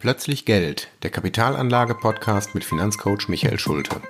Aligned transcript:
Plötzlich 0.00 0.44
Geld, 0.44 0.86
der 1.02 1.10
Kapitalanlage-Podcast 1.10 2.54
mit 2.54 2.62
Finanzcoach 2.62 3.26
Michael 3.26 3.58
Schulte. 3.58 4.00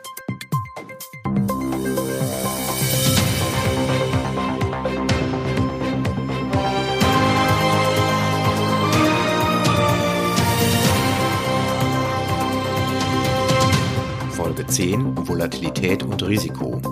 Folge 14.33 14.67
10 14.67 15.27
Volatilität 15.27 16.03
und 16.03 16.23
Risiko. 16.23 16.83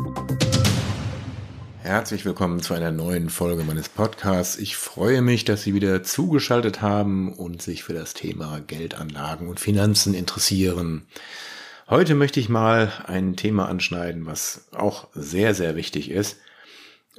Herzlich 1.86 2.24
willkommen 2.24 2.60
zu 2.62 2.74
einer 2.74 2.90
neuen 2.90 3.30
Folge 3.30 3.62
meines 3.62 3.88
Podcasts. 3.88 4.58
Ich 4.58 4.74
freue 4.74 5.22
mich, 5.22 5.44
dass 5.44 5.62
Sie 5.62 5.72
wieder 5.72 6.02
zugeschaltet 6.02 6.82
haben 6.82 7.32
und 7.32 7.62
sich 7.62 7.84
für 7.84 7.92
das 7.92 8.12
Thema 8.12 8.58
Geldanlagen 8.58 9.46
und 9.46 9.60
Finanzen 9.60 10.12
interessieren. 10.12 11.06
Heute 11.88 12.16
möchte 12.16 12.40
ich 12.40 12.48
mal 12.48 12.92
ein 13.06 13.36
Thema 13.36 13.68
anschneiden, 13.68 14.26
was 14.26 14.66
auch 14.72 15.06
sehr, 15.14 15.54
sehr 15.54 15.76
wichtig 15.76 16.10
ist, 16.10 16.38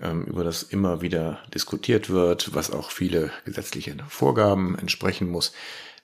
ähm, 0.01 0.25
über 0.25 0.43
das 0.43 0.63
immer 0.63 1.01
wieder 1.01 1.39
diskutiert 1.53 2.09
wird, 2.09 2.53
was 2.53 2.69
auch 2.69 2.91
viele 2.91 3.31
gesetzliche 3.45 3.95
Vorgaben 4.09 4.77
entsprechen 4.77 5.29
muss. 5.29 5.53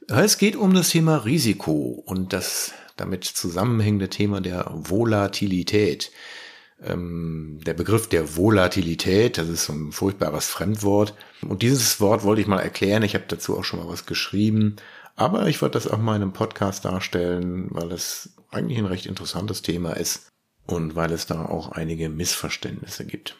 Es 0.07 0.37
geht 0.37 0.55
um 0.55 0.73
das 0.73 0.87
Thema 0.87 1.25
Risiko 1.25 2.01
und 2.05 2.31
das 2.31 2.71
damit 2.95 3.25
zusammenhängende 3.25 4.07
Thema 4.07 4.39
der 4.39 4.71
Volatilität 4.71 6.11
ähm, 6.85 7.59
der 7.65 7.73
Begriff 7.73 8.07
der 8.07 8.35
Volatilität, 8.35 9.37
das 9.37 9.49
ist 9.49 9.65
so 9.65 9.73
ein 9.73 9.91
furchtbares 9.91 10.47
Fremdwort. 10.47 11.13
Und 11.41 11.61
dieses 11.61 11.99
Wort 11.99 12.23
wollte 12.23 12.41
ich 12.41 12.47
mal 12.47 12.59
erklären. 12.59 13.03
Ich 13.03 13.15
habe 13.15 13.25
dazu 13.27 13.57
auch 13.57 13.63
schon 13.63 13.79
mal 13.79 13.87
was 13.87 14.05
geschrieben. 14.05 14.75
Aber 15.15 15.47
ich 15.47 15.61
wollte 15.61 15.77
das 15.77 15.87
auch 15.87 15.99
mal 15.99 16.15
in 16.15 16.21
einem 16.21 16.33
Podcast 16.33 16.85
darstellen, 16.85 17.67
weil 17.69 17.91
es 17.91 18.31
eigentlich 18.51 18.77
ein 18.77 18.85
recht 18.85 19.05
interessantes 19.05 19.61
Thema 19.61 19.93
ist 19.93 20.27
und 20.65 20.95
weil 20.95 21.11
es 21.11 21.25
da 21.25 21.45
auch 21.45 21.71
einige 21.71 22.09
Missverständnisse 22.09 23.05
gibt. 23.05 23.35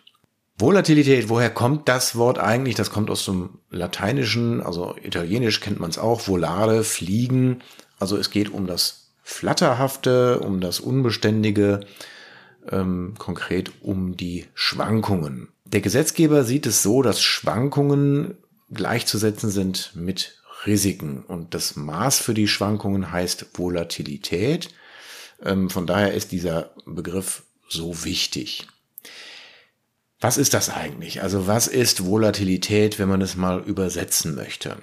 Volatilität, 0.58 1.30
woher 1.30 1.50
kommt 1.50 1.90
das 1.90 2.16
Wort 2.16 2.38
eigentlich? 2.38 2.76
Das 2.76 2.92
kommt 2.92 3.10
aus 3.10 3.26
dem 3.26 3.60
Lateinischen, 3.72 4.62
also 4.62 4.96
Italienisch 5.02 5.62
kennt 5.62 5.80
man 5.80 5.90
es 5.90 5.98
auch, 5.98 6.22
volare, 6.22 6.84
fliegen. 6.84 7.64
Also 8.00 8.18
es 8.18 8.30
geht 8.30 8.50
um 8.50 8.68
das 8.68 9.14
Flatterhafte, 9.24 10.40
um 10.40 10.60
das 10.60 10.80
Unbeständige, 10.80 11.86
ähm, 12.72 13.16
konkret 13.18 13.72
um 13.82 14.16
die 14.18 14.46
Schwankungen. 14.54 15.50
Der 15.66 15.82
Gesetzgeber 15.82 16.44
sieht 16.44 16.66
es 16.66 16.84
so, 16.84 17.02
dass 17.02 17.22
Schwankungen 17.22 18.38
gleichzusetzen 18.72 19.50
sind 19.50 19.92
mit 19.96 20.42
Risiken 20.66 21.24
und 21.24 21.54
das 21.54 21.76
Maß 21.76 22.20
für 22.20 22.34
die 22.34 22.48
Schwankungen 22.48 23.12
heißt 23.12 23.48
Volatilität. 23.54 24.70
Ähm, 25.44 25.70
von 25.70 25.86
daher 25.86 26.14
ist 26.14 26.32
dieser 26.32 26.72
Begriff 26.86 27.44
so 27.68 28.04
wichtig. 28.06 28.68
Was 30.20 30.38
ist 30.38 30.54
das 30.54 30.70
eigentlich? 30.70 31.22
Also 31.22 31.48
was 31.48 31.68
ist 31.68 32.06
Volatilität, 32.06 32.98
wenn 32.98 33.10
man 33.10 33.22
es 33.22 33.36
mal 33.36 33.62
übersetzen 33.62 34.36
möchte? 34.36 34.78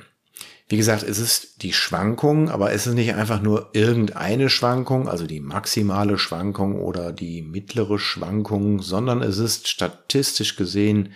Wie 0.71 0.77
gesagt, 0.77 1.03
es 1.03 1.19
ist 1.19 1.63
die 1.63 1.73
Schwankung, 1.73 2.49
aber 2.49 2.71
es 2.71 2.87
ist 2.87 2.95
nicht 2.95 3.15
einfach 3.15 3.43
nur 3.43 3.71
irgendeine 3.73 4.49
Schwankung, 4.49 5.09
also 5.09 5.27
die 5.27 5.41
maximale 5.41 6.17
Schwankung 6.17 6.81
oder 6.81 7.13
die 7.13 7.43
mittlere 7.43 7.99
Schwankung, 7.99 8.81
sondern 8.81 9.21
es 9.21 9.39
ist 9.39 9.67
statistisch 9.67 10.55
gesehen 10.55 11.13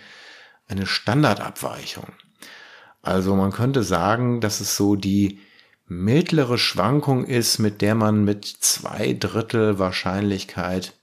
eine 0.67 0.85
Standardabweichung. 0.85 2.07
Also 3.01 3.33
man 3.33 3.53
könnte 3.53 3.83
sagen, 3.83 4.41
dass 4.41 4.59
es 4.59 4.75
so 4.75 4.97
die 4.97 5.39
mittlere 5.87 6.57
Schwankung 6.57 7.23
ist, 7.23 7.57
mit 7.57 7.81
der 7.81 7.95
man 7.95 8.25
mit 8.25 8.45
zwei 8.45 9.13
Drittel 9.13 9.79
Wahrscheinlichkeit 9.79 10.95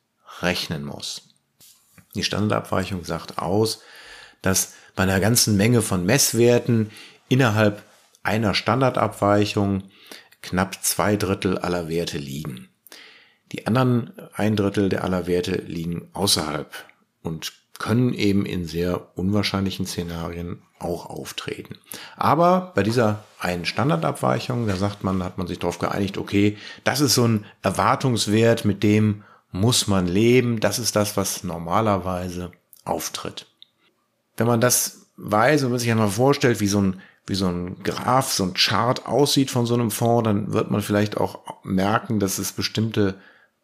rechnen 0.42 0.84
muss. 0.84 1.23
Die 2.14 2.23
Standardabweichung 2.23 3.03
sagt 3.06 3.39
aus, 3.39 3.80
dass 4.42 4.74
bei 4.95 5.05
einer 5.05 5.20
ganzen 5.20 5.57
Menge 5.57 5.80
von 5.80 6.05
Messwerten 6.05 6.91
innerhalb 7.30 7.83
einer 8.22 8.55
Standardabweichung 8.55 9.84
knapp 10.42 10.83
zwei 10.83 11.16
Drittel 11.16 11.58
aller 11.58 11.88
Werte 11.88 12.18
liegen. 12.18 12.68
Die 13.52 13.66
anderen 13.66 14.12
ein 14.34 14.56
Drittel 14.56 14.88
der 14.88 15.05
aller 15.05 15.27
Werte 15.27 15.52
liegen 15.52 16.08
außerhalb 16.12 16.72
und 17.22 17.52
können 17.78 18.14
eben 18.14 18.46
in 18.46 18.64
sehr 18.64 19.18
unwahrscheinlichen 19.18 19.86
Szenarien 19.86 20.62
auch 20.78 21.06
auftreten. 21.06 21.78
Aber 22.16 22.72
bei 22.74 22.82
dieser 22.82 23.24
einen 23.38 23.64
Standardabweichung, 23.64 24.66
da 24.66 24.77
sagt 24.77 25.05
man, 25.05 25.22
hat 25.22 25.38
man 25.38 25.46
sich 25.46 25.58
darauf 25.58 25.78
geeinigt, 25.78 26.16
okay, 26.16 26.56
das 26.84 27.00
ist 27.00 27.14
so 27.14 27.27
ein 27.27 27.44
Erwartungswert, 27.62 28.64
mit 28.64 28.82
dem 28.82 29.24
muss 29.50 29.86
man 29.86 30.06
leben. 30.06 30.61
Das 30.61 30.78
ist 30.78 30.96
das, 30.96 31.16
was 31.16 31.44
normalerweise 31.44 32.52
auftritt. 32.84 33.46
Wenn 34.36 34.46
man 34.46 34.61
das 34.61 35.06
weiß 35.16 35.64
und 35.64 35.70
man 35.70 35.78
sich 35.78 35.90
einmal 35.90 36.08
vorstellt, 36.08 36.61
wie 36.61 36.68
so 36.68 36.80
ein 36.80 37.00
wie 37.27 37.34
so 37.34 37.46
ein 37.46 37.83
Graph, 37.83 38.33
so 38.33 38.44
ein 38.44 38.55
Chart 38.55 39.06
aussieht 39.06 39.50
von 39.50 39.66
so 39.66 39.74
einem 39.74 39.90
Fonds, 39.90 40.24
dann 40.24 40.52
wird 40.52 40.70
man 40.70 40.83
vielleicht 40.83 41.16
auch 41.16 41.40
merken, 41.64 42.18
dass 42.18 42.38
es 42.38 42.52
bestimmte 42.52 43.16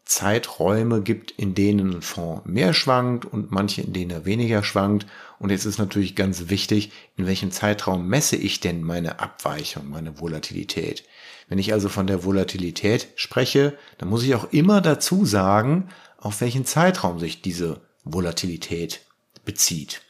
Zeiträume 0.08 1.02
gibt, 1.02 1.32
in 1.32 1.54
denen 1.54 1.97
ein 1.97 2.02
Fonds 2.02 2.47
mehr 2.47 2.72
schwankt 2.72 3.26
und 3.26 3.52
manche, 3.52 3.82
in 3.82 3.92
denen 3.92 4.10
er 4.10 4.24
weniger 4.24 4.62
schwankt. 4.62 5.06
Und 5.38 5.50
jetzt 5.50 5.66
ist 5.66 5.78
natürlich 5.78 6.16
ganz 6.16 6.48
wichtig, 6.48 6.92
in 7.16 7.26
welchem 7.26 7.50
Zeitraum 7.50 8.08
messe 8.08 8.36
ich 8.36 8.60
denn 8.60 8.82
meine 8.82 9.20
Abweichung, 9.20 9.91
meine 9.91 10.18
Volatilität. 10.18 11.04
Wenn 11.48 11.58
ich 11.58 11.74
also 11.74 11.91
von 11.91 12.06
der 12.06 12.24
Volatilität 12.24 13.08
spreche, 13.16 13.76
dann 13.98 14.08
muss 14.08 14.22
ich 14.22 14.34
auch 14.34 14.50
immer 14.50 14.80
dazu 14.80 15.26
sagen, 15.26 15.88
auf 16.16 16.41
welchen 16.41 16.64
Zeitraum 16.64 17.18
sich 17.18 17.42
diese 17.42 17.82
Volatilität 18.04 19.00
bezieht. 19.44 20.00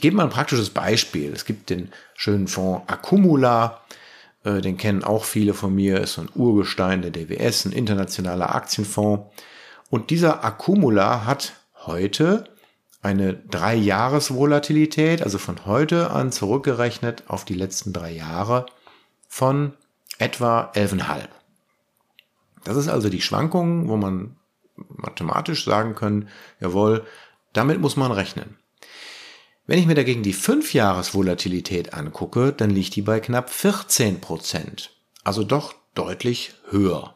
Ich 0.00 0.02
gebe 0.02 0.16
mal 0.16 0.22
ein 0.22 0.30
praktisches 0.30 0.70
Beispiel. 0.70 1.30
Es 1.30 1.44
gibt 1.44 1.68
den 1.68 1.92
schönen 2.14 2.48
Fonds 2.48 2.90
Accumula, 2.90 3.82
äh, 4.44 4.62
den 4.62 4.78
kennen 4.78 5.04
auch 5.04 5.24
viele 5.24 5.52
von 5.52 5.74
mir, 5.74 6.00
ist 6.00 6.14
so 6.14 6.22
ein 6.22 6.30
Urgestein 6.34 7.02
der 7.02 7.10
DWS, 7.10 7.66
ein 7.66 7.72
internationaler 7.72 8.54
Aktienfonds. 8.54 9.26
Und 9.90 10.08
dieser 10.08 10.42
Accumula 10.42 11.26
hat 11.26 11.52
heute 11.84 12.44
eine 13.02 13.34
Drei-Jahres-Volatilität, 13.34 15.20
also 15.20 15.36
von 15.36 15.66
heute 15.66 16.08
an 16.12 16.32
zurückgerechnet 16.32 17.24
auf 17.26 17.44
die 17.44 17.52
letzten 17.52 17.92
drei 17.92 18.10
Jahre 18.10 18.64
von 19.28 19.74
etwa 20.16 20.72
11,5. 20.74 21.28
Das 22.64 22.78
ist 22.78 22.88
also 22.88 23.10
die 23.10 23.20
Schwankung, 23.20 23.90
wo 23.90 23.98
man 23.98 24.36
mathematisch 24.76 25.66
sagen 25.66 25.94
können, 25.94 26.30
jawohl, 26.58 27.04
damit 27.52 27.82
muss 27.82 27.98
man 27.98 28.12
rechnen. 28.12 28.56
Wenn 29.70 29.78
ich 29.78 29.86
mir 29.86 29.94
dagegen 29.94 30.24
die 30.24 30.34
5-Jahres-Volatilität 30.34 31.94
angucke, 31.94 32.52
dann 32.52 32.70
liegt 32.70 32.96
die 32.96 33.02
bei 33.02 33.20
knapp 33.20 33.50
14 33.50 34.20
Prozent. 34.20 34.90
Also 35.22 35.44
doch 35.44 35.76
deutlich 35.94 36.54
höher. 36.70 37.14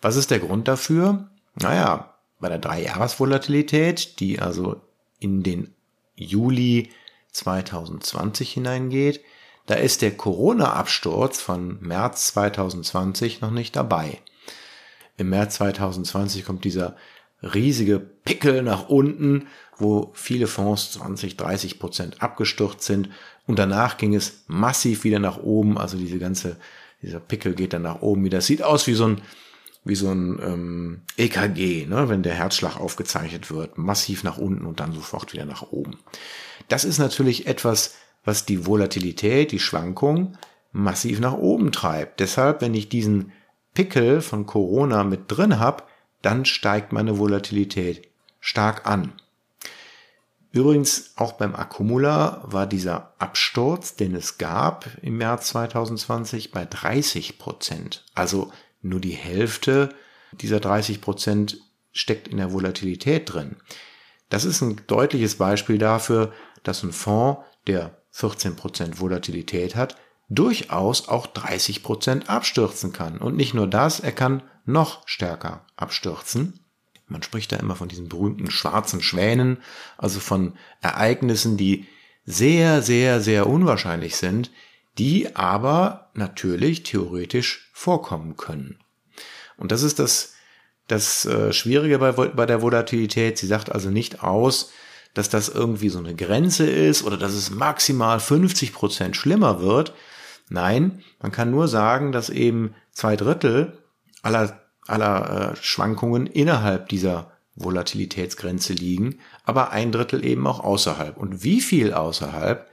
Was 0.00 0.16
ist 0.16 0.30
der 0.30 0.38
Grund 0.38 0.66
dafür? 0.66 1.28
Naja, 1.56 2.14
bei 2.40 2.48
der 2.48 2.62
3-Jahres-Volatilität, 2.62 4.18
die 4.18 4.40
also 4.40 4.80
in 5.20 5.42
den 5.42 5.74
Juli 6.16 6.88
2020 7.32 8.50
hineingeht, 8.50 9.20
da 9.66 9.74
ist 9.74 10.00
der 10.00 10.16
Corona-Absturz 10.16 11.38
von 11.38 11.78
März 11.82 12.28
2020 12.28 13.42
noch 13.42 13.50
nicht 13.50 13.76
dabei. 13.76 14.22
Im 15.18 15.28
März 15.28 15.56
2020 15.56 16.46
kommt 16.46 16.64
dieser 16.64 16.96
riesige 17.42 17.98
Pickel 17.98 18.62
nach 18.62 18.88
unten, 18.88 19.46
wo 19.76 20.10
viele 20.14 20.46
Fonds 20.46 20.92
20, 20.92 21.36
30 21.36 21.78
Prozent 21.78 22.22
abgestürzt 22.22 22.82
sind. 22.82 23.10
Und 23.46 23.58
danach 23.58 23.96
ging 23.96 24.14
es 24.14 24.44
massiv 24.48 25.04
wieder 25.04 25.18
nach 25.18 25.38
oben. 25.38 25.78
Also 25.78 25.96
diese 25.96 26.18
ganze, 26.18 26.56
dieser 27.02 27.20
Pickel 27.20 27.54
geht 27.54 27.72
dann 27.72 27.82
nach 27.82 28.02
oben 28.02 28.24
wieder. 28.24 28.40
sieht 28.40 28.62
aus 28.62 28.86
wie 28.86 28.94
so 28.94 29.06
ein, 29.06 29.20
wie 29.84 29.94
so 29.94 30.10
ein 30.10 30.38
ähm, 30.42 31.00
EKG, 31.16 31.86
ne, 31.86 32.08
wenn 32.08 32.22
der 32.22 32.34
Herzschlag 32.34 32.78
aufgezeichnet 32.78 33.50
wird, 33.50 33.78
massiv 33.78 34.24
nach 34.24 34.38
unten 34.38 34.66
und 34.66 34.80
dann 34.80 34.92
sofort 34.92 35.32
wieder 35.32 35.44
nach 35.44 35.62
oben. 35.62 35.98
Das 36.68 36.84
ist 36.84 36.98
natürlich 36.98 37.46
etwas, 37.46 37.94
was 38.24 38.44
die 38.44 38.66
Volatilität, 38.66 39.52
die 39.52 39.60
Schwankung 39.60 40.36
massiv 40.72 41.20
nach 41.20 41.34
oben 41.34 41.72
treibt. 41.72 42.20
Deshalb, 42.20 42.60
wenn 42.60 42.74
ich 42.74 42.88
diesen 42.88 43.32
Pickel 43.74 44.20
von 44.20 44.44
Corona 44.44 45.04
mit 45.04 45.22
drin 45.28 45.58
habe, 45.58 45.84
dann 46.22 46.44
steigt 46.44 46.92
meine 46.92 47.18
Volatilität 47.18 48.08
stark 48.40 48.86
an. 48.86 49.12
Übrigens, 50.50 51.12
auch 51.16 51.32
beim 51.32 51.54
Accumula 51.54 52.42
war 52.44 52.66
dieser 52.66 53.14
Absturz, 53.18 53.96
den 53.96 54.14
es 54.14 54.38
gab 54.38 54.86
im 55.02 55.18
März 55.18 55.48
2020, 55.48 56.52
bei 56.52 56.64
30 56.64 57.38
Prozent. 57.38 58.04
Also 58.14 58.50
nur 58.80 59.00
die 59.00 59.12
Hälfte 59.12 59.90
dieser 60.32 60.60
30 60.60 61.00
Prozent 61.00 61.58
steckt 61.92 62.28
in 62.28 62.38
der 62.38 62.52
Volatilität 62.52 63.32
drin. 63.32 63.56
Das 64.30 64.44
ist 64.44 64.62
ein 64.62 64.80
deutliches 64.86 65.36
Beispiel 65.36 65.78
dafür, 65.78 66.32
dass 66.62 66.82
ein 66.82 66.92
Fonds, 66.92 67.42
der 67.66 67.96
14 68.10 68.56
Prozent 68.56 69.00
Volatilität 69.00 69.76
hat, 69.76 69.96
durchaus 70.28 71.08
auch 71.08 71.26
30 71.26 71.82
Prozent 71.82 72.28
abstürzen 72.28 72.92
kann. 72.92 73.18
Und 73.18 73.36
nicht 73.36 73.54
nur 73.54 73.66
das, 73.66 74.00
er 74.00 74.12
kann 74.12 74.42
noch 74.68 75.06
stärker 75.06 75.64
abstürzen. 75.76 76.60
Man 77.06 77.22
spricht 77.22 77.52
da 77.52 77.56
immer 77.56 77.74
von 77.74 77.88
diesen 77.88 78.08
berühmten 78.08 78.50
schwarzen 78.50 79.00
Schwänen, 79.00 79.58
also 79.96 80.20
von 80.20 80.54
Ereignissen, 80.82 81.56
die 81.56 81.86
sehr, 82.26 82.82
sehr, 82.82 83.20
sehr 83.20 83.46
unwahrscheinlich 83.46 84.16
sind, 84.16 84.50
die 84.98 85.34
aber 85.34 86.10
natürlich 86.14 86.82
theoretisch 86.82 87.70
vorkommen 87.72 88.36
können. 88.36 88.78
Und 89.56 89.72
das 89.72 89.82
ist 89.82 89.98
das, 89.98 90.34
das 90.86 91.24
äh, 91.24 91.52
Schwierige 91.52 91.98
bei, 91.98 92.12
bei 92.12 92.46
der 92.46 92.60
Volatilität. 92.60 93.38
Sie 93.38 93.46
sagt 93.46 93.72
also 93.72 93.90
nicht 93.90 94.22
aus, 94.22 94.70
dass 95.14 95.30
das 95.30 95.48
irgendwie 95.48 95.88
so 95.88 95.98
eine 95.98 96.14
Grenze 96.14 96.68
ist 96.68 97.02
oder 97.02 97.16
dass 97.16 97.32
es 97.32 97.50
maximal 97.50 98.20
50 98.20 98.74
Prozent 98.74 99.16
schlimmer 99.16 99.60
wird. 99.62 99.94
Nein, 100.50 101.02
man 101.20 101.32
kann 101.32 101.50
nur 101.50 101.68
sagen, 101.68 102.12
dass 102.12 102.28
eben 102.28 102.74
zwei 102.92 103.16
Drittel 103.16 103.77
aller, 104.22 104.60
aller 104.86 105.52
äh, 105.52 105.56
Schwankungen 105.56 106.26
innerhalb 106.26 106.88
dieser 106.88 107.32
Volatilitätsgrenze 107.56 108.72
liegen, 108.72 109.18
aber 109.44 109.70
ein 109.70 109.92
Drittel 109.92 110.24
eben 110.24 110.46
auch 110.46 110.60
außerhalb. 110.60 111.16
Und 111.16 111.42
wie 111.42 111.60
viel 111.60 111.92
außerhalb, 111.92 112.68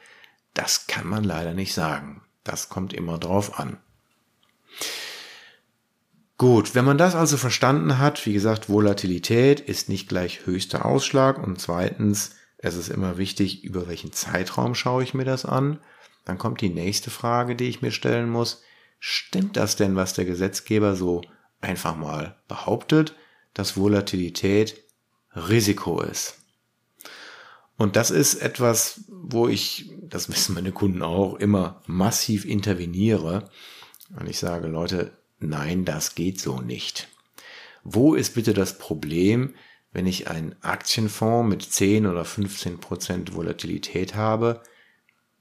das 0.53 0.87
kann 0.87 1.07
man 1.07 1.23
leider 1.23 1.53
nicht 1.53 1.73
sagen. 1.73 2.21
Das 2.43 2.69
kommt 2.69 2.93
immer 2.93 3.17
drauf 3.17 3.59
an. 3.59 3.77
Gut, 6.37 6.75
wenn 6.75 6.85
man 6.85 6.97
das 6.97 7.15
also 7.15 7.37
verstanden 7.37 7.97
hat, 7.97 8.25
wie 8.25 8.33
gesagt, 8.33 8.69
Volatilität 8.69 9.61
ist 9.61 9.87
nicht 9.87 10.09
gleich 10.09 10.45
höchster 10.45 10.85
Ausschlag 10.85 11.41
und 11.41 11.61
zweitens, 11.61 12.35
es 12.57 12.75
ist 12.75 12.89
immer 12.89 13.17
wichtig, 13.17 13.63
über 13.63 13.87
welchen 13.87 14.11
Zeitraum 14.11 14.75
schaue 14.75 15.03
ich 15.03 15.13
mir 15.13 15.23
das 15.23 15.45
an. 15.45 15.79
Dann 16.25 16.37
kommt 16.37 16.61
die 16.61 16.69
nächste 16.69 17.09
Frage, 17.09 17.55
die 17.55 17.69
ich 17.69 17.81
mir 17.81 17.91
stellen 17.91 18.29
muss. 18.29 18.63
Stimmt 18.99 19.55
das 19.55 19.75
denn, 19.75 19.95
was 19.95 20.13
der 20.13 20.25
Gesetzgeber 20.25 20.95
so 20.95 21.21
einfach 21.61 21.95
mal 21.95 22.37
behauptet, 22.47 23.15
dass 23.53 23.77
Volatilität 23.77 24.83
Risiko 25.35 26.01
ist? 26.01 26.39
Und 27.77 27.95
das 27.95 28.09
ist 28.09 28.35
etwas, 28.35 29.01
wo 29.07 29.47
ich, 29.47 29.91
das 30.01 30.29
wissen 30.29 30.55
meine 30.55 30.71
Kunden 30.71 31.01
auch, 31.01 31.35
immer 31.35 31.81
massiv 31.87 32.45
interveniere. 32.45 33.49
Und 34.17 34.29
ich 34.29 34.39
sage, 34.39 34.67
Leute, 34.67 35.17
nein, 35.39 35.85
das 35.85 36.15
geht 36.15 36.39
so 36.39 36.61
nicht. 36.61 37.07
Wo 37.83 38.15
ist 38.15 38.33
bitte 38.33 38.53
das 38.53 38.77
Problem, 38.77 39.53
wenn 39.91 40.07
ich 40.07 40.29
einen 40.29 40.55
Aktienfonds 40.61 41.49
mit 41.49 41.61
10 41.61 42.07
oder 42.07 42.25
15 42.25 42.79
Prozent 42.79 43.35
Volatilität 43.35 44.15
habe, 44.15 44.61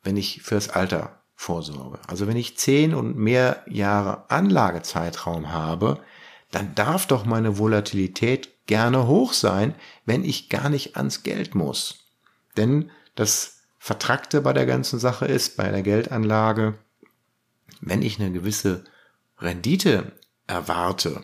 wenn 0.02 0.16
ich 0.16 0.42
fürs 0.42 0.68
Alter 0.68 1.23
vorsorge? 1.44 1.98
Also 2.06 2.26
wenn 2.26 2.36
ich 2.36 2.56
10 2.56 2.94
und 2.94 3.16
mehr 3.16 3.62
Jahre 3.68 4.30
Anlagezeitraum 4.30 5.52
habe, 5.52 6.00
dann 6.50 6.74
darf 6.74 7.06
doch 7.06 7.24
meine 7.24 7.58
Volatilität 7.58 8.66
gerne 8.66 9.06
hoch 9.06 9.32
sein, 9.32 9.74
wenn 10.06 10.24
ich 10.24 10.48
gar 10.48 10.68
nicht 10.68 10.96
ans 10.96 11.22
Geld 11.22 11.54
muss. 11.54 12.06
Denn 12.56 12.90
das 13.14 13.62
Vertrackte 13.78 14.40
bei 14.40 14.52
der 14.52 14.66
ganzen 14.66 14.98
Sache 14.98 15.26
ist, 15.26 15.56
bei 15.56 15.70
der 15.70 15.82
Geldanlage, 15.82 16.78
wenn 17.80 18.02
ich 18.02 18.18
eine 18.18 18.32
gewisse 18.32 18.84
Rendite 19.38 20.12
erwarte, 20.46 21.22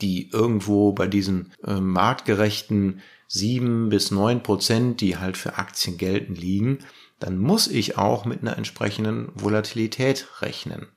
die 0.00 0.30
irgendwo 0.30 0.92
bei 0.92 1.06
diesen 1.06 1.52
äh, 1.64 1.80
marktgerechten 1.80 3.00
sieben 3.26 3.88
bis 3.88 4.10
neun 4.10 4.42
Prozent, 4.42 5.00
die 5.00 5.16
halt 5.16 5.36
für 5.36 5.56
Aktien 5.56 5.96
gelten, 5.96 6.34
liegen, 6.34 6.80
dann 7.18 7.38
muss 7.38 7.68
ich 7.68 7.96
auch 7.96 8.24
mit 8.24 8.42
einer 8.42 8.56
entsprechenden 8.56 9.30
Volatilität 9.34 10.26
rechnen. 10.40 10.88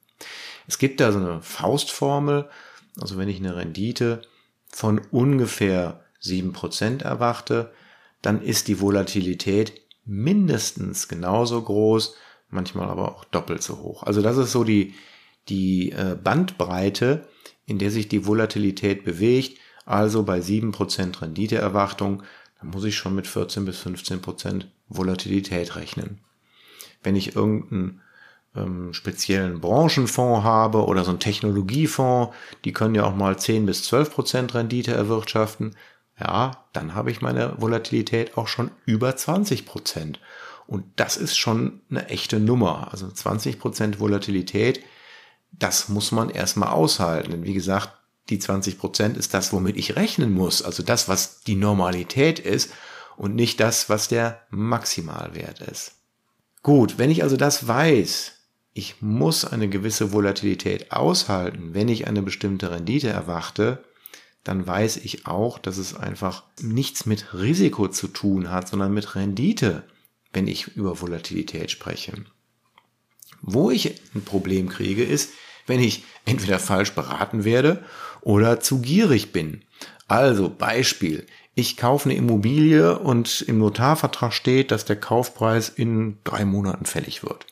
Es 0.68 0.78
gibt 0.78 1.00
da 1.00 1.12
so 1.12 1.19
eine 1.19 1.42
Faustformel, 1.42 2.50
also 3.00 3.18
wenn 3.18 3.30
ich 3.30 3.38
eine 3.38 3.56
Rendite 3.56 4.22
von 4.69 5.00
ungefähr 5.12 6.02
sieben 6.19 6.54
Prozent 6.54 7.04
erwarte, 7.04 7.72
dann 8.22 8.42
ist 8.42 8.68
die 8.68 8.81
Volatilität 8.81 9.74
mindestens 10.06 11.08
genauso 11.08 11.62
groß, 11.62 12.16
manchmal 12.50 12.90
aber 12.90 13.16
auch 13.16 13.25
doppelt 13.25 13.62
so 13.62 13.80
hoch. 13.80 14.04
Also 14.04 14.22
das 14.22 14.38
ist 14.38 14.52
so 14.52 14.64
die, 14.64 14.96
die 15.50 15.92
äh, 15.92 16.18
Bandbreite, 16.22 17.28
in 17.66 17.80
der 17.80 17.92
sich 17.92 18.08
die 18.08 18.25
Volatilität 18.25 19.04
bewegt. 19.04 19.60
Also 19.86 20.24
bei 20.24 20.40
7% 20.40 21.22
Renditeerwartung, 21.22 22.24
da 22.60 22.68
muss 22.68 22.84
ich 22.86 22.96
schon 22.96 23.16
mit 23.16 23.28
14 23.28 23.66
bis 23.66 23.86
15% 23.86 24.66
Volatilität 24.89 25.75
rechnen. 25.75 26.19
Wenn 27.04 27.16
ich 27.16 27.36
irgendeinen 27.36 28.01
ähm, 28.56 28.94
speziellen 28.94 29.62
Branchenfonds 29.62 30.44
habe 30.44 30.86
oder 30.86 31.04
so 31.04 31.12
einen 31.12 31.19
Technologiefonds, 31.19 32.34
die 32.66 32.74
können 32.74 32.95
ja 32.95 33.06
auch 33.06 33.16
mal 33.16 33.38
10 33.38 33.66
bis 33.66 33.92
12% 33.92 34.54
Rendite 34.54 34.94
erwirtschaften 34.94 35.75
ja, 36.19 36.66
dann 36.74 36.95
habe 36.95 37.12
ich 37.12 37.22
meine 37.22 37.62
Volatilität 37.62 38.38
auch 38.38 38.48
schon 38.48 38.72
über 38.86 39.16
20 39.16 39.66
Prozent. 39.66 40.19
Und 40.66 40.86
das 40.95 41.16
ist 41.16 41.38
schon 41.38 41.81
eine 41.90 42.10
echte 42.10 42.40
Nummer. 42.40 42.90
Also 42.92 43.10
20 43.10 43.60
Prozent 43.60 44.00
Volatilität, 44.00 44.81
das 45.51 45.90
muss 45.90 46.12
man 46.12 46.30
erstmal 46.30 46.69
aushalten. 46.69 47.31
Denn 47.31 47.44
wie 47.44 47.54
gesagt, 47.54 47.92
die 48.30 48.40
20 48.40 48.78
Prozent 48.80 49.16
ist 49.16 49.33
das, 49.33 49.54
womit 49.54 49.78
ich 49.78 49.95
rechnen 49.95 50.33
muss. 50.33 50.62
Also 50.62 50.83
das, 50.83 51.07
was 51.07 51.42
die 51.42 51.56
Normalität 51.56 52.40
ist 52.40 52.74
und 53.18 53.36
nicht 53.36 53.60
das, 53.60 53.90
was 53.90 54.08
der 54.08 54.42
Maximalwert 54.50 55.60
ist. 55.62 55.96
Gut, 56.64 56.98
wenn 56.98 57.12
ich 57.12 57.24
also 57.24 57.36
das 57.36 57.68
weiß, 57.68 58.34
ich 58.74 59.02
muss 59.02 59.44
eine 59.44 59.68
gewisse 59.68 60.14
Volatilität 60.14 60.92
aushalten, 60.92 61.74
wenn 61.74 61.90
ich 61.90 62.08
eine 62.08 62.22
bestimmte 62.22 62.72
Rendite 62.72 63.10
erwarte, 63.10 63.84
dann 64.44 64.66
weiß 64.66 64.98
ich 64.98 65.25
auch, 65.28 65.58
dass 65.58 65.78
es 65.78 65.96
einfach 65.96 66.44
nichts 66.62 67.06
mit 67.06 67.34
Risiko 67.34 67.88
zu 67.90 68.08
tun 68.08 68.52
hat, 68.52 68.69
sondern 68.69 68.94
mit 68.94 69.16
Rendite, 69.16 69.84
wenn 70.31 70.48
ich 70.48 70.68
über 70.75 71.02
Volatilität 71.02 71.72
spreche. 71.72 72.14
Wo 73.42 73.72
ich 73.72 74.00
ein 74.16 74.24
Problem 74.24 74.69
kriege, 74.69 75.04
ist, 75.04 75.31
wenn 75.66 75.81
ich 75.81 76.06
entweder 76.25 76.60
falsch 76.60 76.94
beraten 76.94 77.44
werde 77.44 77.84
oder 78.22 78.60
zu 78.60 78.80
gierig 78.80 79.34
bin. 79.34 79.64
Also 80.08 80.50
Beispiel, 80.50 81.25
ich 81.57 81.75
kaufe 81.75 82.07
eine 82.07 82.18
Immobilie 82.18 83.00
und 83.00 83.42
im 83.42 83.57
Notarvertrag 83.57 84.31
steht, 84.31 84.69
dass 84.69 84.86
der 84.86 84.95
Kaufpreis 84.95 85.69
in 85.69 86.19
drei 86.24 86.45
Monaten 86.45 86.86
fällig 86.86 87.24
wird. 87.24 87.48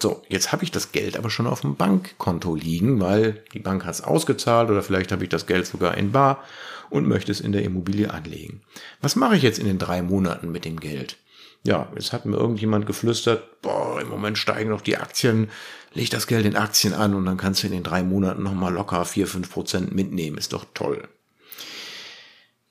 So, 0.00 0.22
jetzt 0.28 0.52
habe 0.52 0.62
ich 0.62 0.70
das 0.70 0.92
Geld 0.92 1.16
aber 1.16 1.28
schon 1.28 1.48
auf 1.48 1.62
dem 1.62 1.74
Bankkonto 1.74 2.54
liegen, 2.54 3.00
weil 3.00 3.42
die 3.52 3.58
Bank 3.58 3.84
hat 3.84 3.94
es 3.94 4.04
ausgezahlt 4.04 4.70
oder 4.70 4.80
vielleicht 4.80 5.10
habe 5.10 5.24
ich 5.24 5.28
das 5.28 5.48
Geld 5.48 5.66
sogar 5.66 5.98
in 5.98 6.12
Bar 6.12 6.44
und 6.88 7.08
möchte 7.08 7.32
es 7.32 7.40
in 7.40 7.50
der 7.50 7.64
Immobilie 7.64 8.14
anlegen. 8.14 8.60
Was 9.00 9.16
mache 9.16 9.34
ich 9.34 9.42
jetzt 9.42 9.58
in 9.58 9.66
den 9.66 9.80
drei 9.80 10.02
Monaten 10.02 10.52
mit 10.52 10.64
dem 10.64 10.78
Geld? 10.78 11.16
Ja, 11.64 11.90
es 11.96 12.12
hat 12.12 12.26
mir 12.26 12.36
irgendjemand 12.36 12.86
geflüstert, 12.86 13.60
boah, 13.60 14.00
im 14.00 14.08
Moment 14.08 14.38
steigen 14.38 14.70
noch 14.70 14.82
die 14.82 14.98
Aktien, 14.98 15.50
leg 15.94 16.10
das 16.10 16.28
Geld 16.28 16.46
in 16.46 16.54
Aktien 16.54 16.94
an 16.94 17.12
und 17.12 17.26
dann 17.26 17.36
kannst 17.36 17.64
du 17.64 17.66
in 17.66 17.72
den 17.72 17.82
drei 17.82 18.04
Monaten 18.04 18.44
nochmal 18.44 18.72
locker 18.72 19.04
vier 19.04 19.26
fünf 19.26 19.50
Prozent 19.50 19.92
mitnehmen. 19.92 20.38
Ist 20.38 20.52
doch 20.52 20.64
toll. 20.74 21.08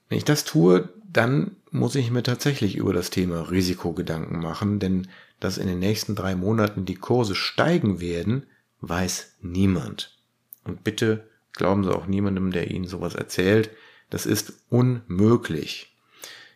Wenn 0.10 0.18
ich 0.18 0.26
das 0.26 0.46
tue, 0.46 0.90
dann 1.12 1.56
muss 1.72 1.96
ich 1.96 2.12
mir 2.12 2.24
tatsächlich 2.24 2.76
über 2.76 2.94
das 2.94 3.10
Thema 3.10 3.50
Risiko 3.50 3.94
Gedanken 3.94 4.40
machen, 4.40 4.80
denn 4.80 5.08
dass 5.40 5.58
in 5.58 5.68
den 5.68 5.80
nächsten 5.80 6.16
drei 6.16 6.36
Monaten 6.36 6.86
die 6.86 6.96
Kurse 6.96 7.36
steigen 7.36 8.00
werden, 8.00 8.46
weiß 8.82 9.38
niemand. 9.42 10.18
Und 10.64 10.84
bitte 10.84 11.28
glauben 11.54 11.84
Sie 11.84 11.94
auch 11.94 12.08
niemandem, 12.08 12.52
der 12.52 12.72
Ihnen 12.72 12.88
sowas 12.88 13.16
erzählt. 13.16 13.70
Das 14.10 14.26
ist 14.26 14.54
unmöglich. 14.70 15.96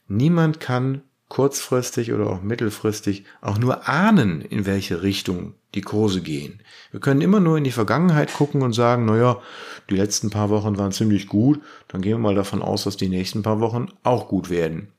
Niemand 0.08 0.60
kann 0.60 1.04
kurzfristig 1.28 2.12
oder 2.12 2.28
auch 2.28 2.42
mittelfristig 2.42 3.26
auch 3.42 3.58
nur 3.58 3.88
ahnen, 3.88 4.42
in 4.42 4.66
welche 4.66 5.02
Richtung 5.02 5.54
die 5.76 5.82
Kurse 5.82 6.22
gehen. 6.22 6.62
Wir 6.92 7.00
können 7.00 7.22
immer 7.22 7.40
nur 7.40 7.58
in 7.58 7.64
die 7.64 7.72
Vergangenheit 7.72 8.34
gucken 8.34 8.62
und 8.62 8.74
sagen, 8.74 9.06
naja, 9.06 9.42
die 9.90 9.96
letzten 9.96 10.30
paar 10.30 10.50
Wochen 10.50 10.78
waren 10.78 10.92
ziemlich 10.92 11.28
gut, 11.28 11.62
dann 11.88 12.02
gehen 12.02 12.14
wir 12.14 12.18
mal 12.20 12.36
davon 12.36 12.62
aus, 12.62 12.84
dass 12.84 12.98
die 12.98 13.10
nächsten 13.10 13.42
paar 13.44 13.60
Wochen 13.60 13.88
auch 14.04 14.28
gut 14.28 14.50
werden. 14.50 14.90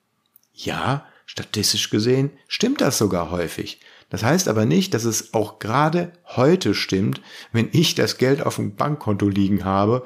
Ja, 0.54 1.06
Statistisch 1.26 1.88
gesehen 1.88 2.30
stimmt 2.46 2.82
das 2.82 2.98
sogar 2.98 3.30
häufig. 3.30 3.80
Das 4.10 4.22
heißt 4.22 4.48
aber 4.48 4.66
nicht, 4.66 4.92
dass 4.92 5.04
es 5.04 5.32
auch 5.32 5.58
gerade 5.58 6.12
heute 6.26 6.74
stimmt, 6.74 7.22
wenn 7.52 7.70
ich 7.72 7.94
das 7.94 8.18
Geld 8.18 8.44
auf 8.44 8.56
dem 8.56 8.76
Bankkonto 8.76 9.30
liegen 9.30 9.64
habe 9.64 10.02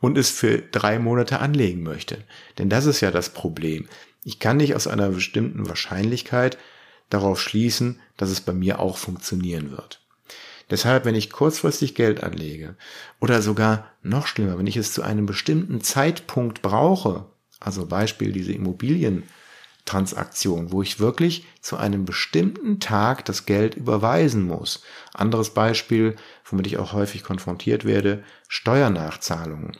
und 0.00 0.16
es 0.16 0.30
für 0.30 0.58
drei 0.58 0.98
Monate 0.98 1.40
anlegen 1.40 1.82
möchte. 1.82 2.24
Denn 2.56 2.70
das 2.70 2.86
ist 2.86 3.02
ja 3.02 3.10
das 3.10 3.28
Problem. 3.28 3.88
Ich 4.24 4.38
kann 4.38 4.56
nicht 4.56 4.74
aus 4.74 4.86
einer 4.86 5.10
bestimmten 5.10 5.68
Wahrscheinlichkeit 5.68 6.56
darauf 7.10 7.38
schließen, 7.38 8.00
dass 8.16 8.30
es 8.30 8.40
bei 8.40 8.54
mir 8.54 8.78
auch 8.78 8.96
funktionieren 8.96 9.70
wird. 9.72 10.00
Deshalb, 10.70 11.04
wenn 11.04 11.14
ich 11.14 11.30
kurzfristig 11.30 11.94
Geld 11.94 12.22
anlege 12.22 12.76
oder 13.20 13.42
sogar 13.42 13.90
noch 14.02 14.26
schlimmer, 14.26 14.58
wenn 14.58 14.66
ich 14.66 14.76
es 14.76 14.92
zu 14.92 15.02
einem 15.02 15.26
bestimmten 15.26 15.80
Zeitpunkt 15.80 16.62
brauche, 16.62 17.26
also 17.58 17.86
Beispiel 17.86 18.32
diese 18.32 18.52
Immobilien 18.52 19.24
Transaktion, 19.84 20.70
wo 20.70 20.82
ich 20.82 21.00
wirklich 21.00 21.46
zu 21.60 21.76
einem 21.76 22.04
bestimmten 22.04 22.78
Tag 22.78 23.24
das 23.24 23.46
Geld 23.46 23.74
überweisen 23.74 24.44
muss. 24.44 24.84
Anderes 25.14 25.50
Beispiel, 25.50 26.16
womit 26.44 26.66
ich 26.68 26.78
auch 26.78 26.92
häufig 26.92 27.24
konfrontiert 27.24 27.84
werde, 27.84 28.22
Steuernachzahlungen. 28.46 29.76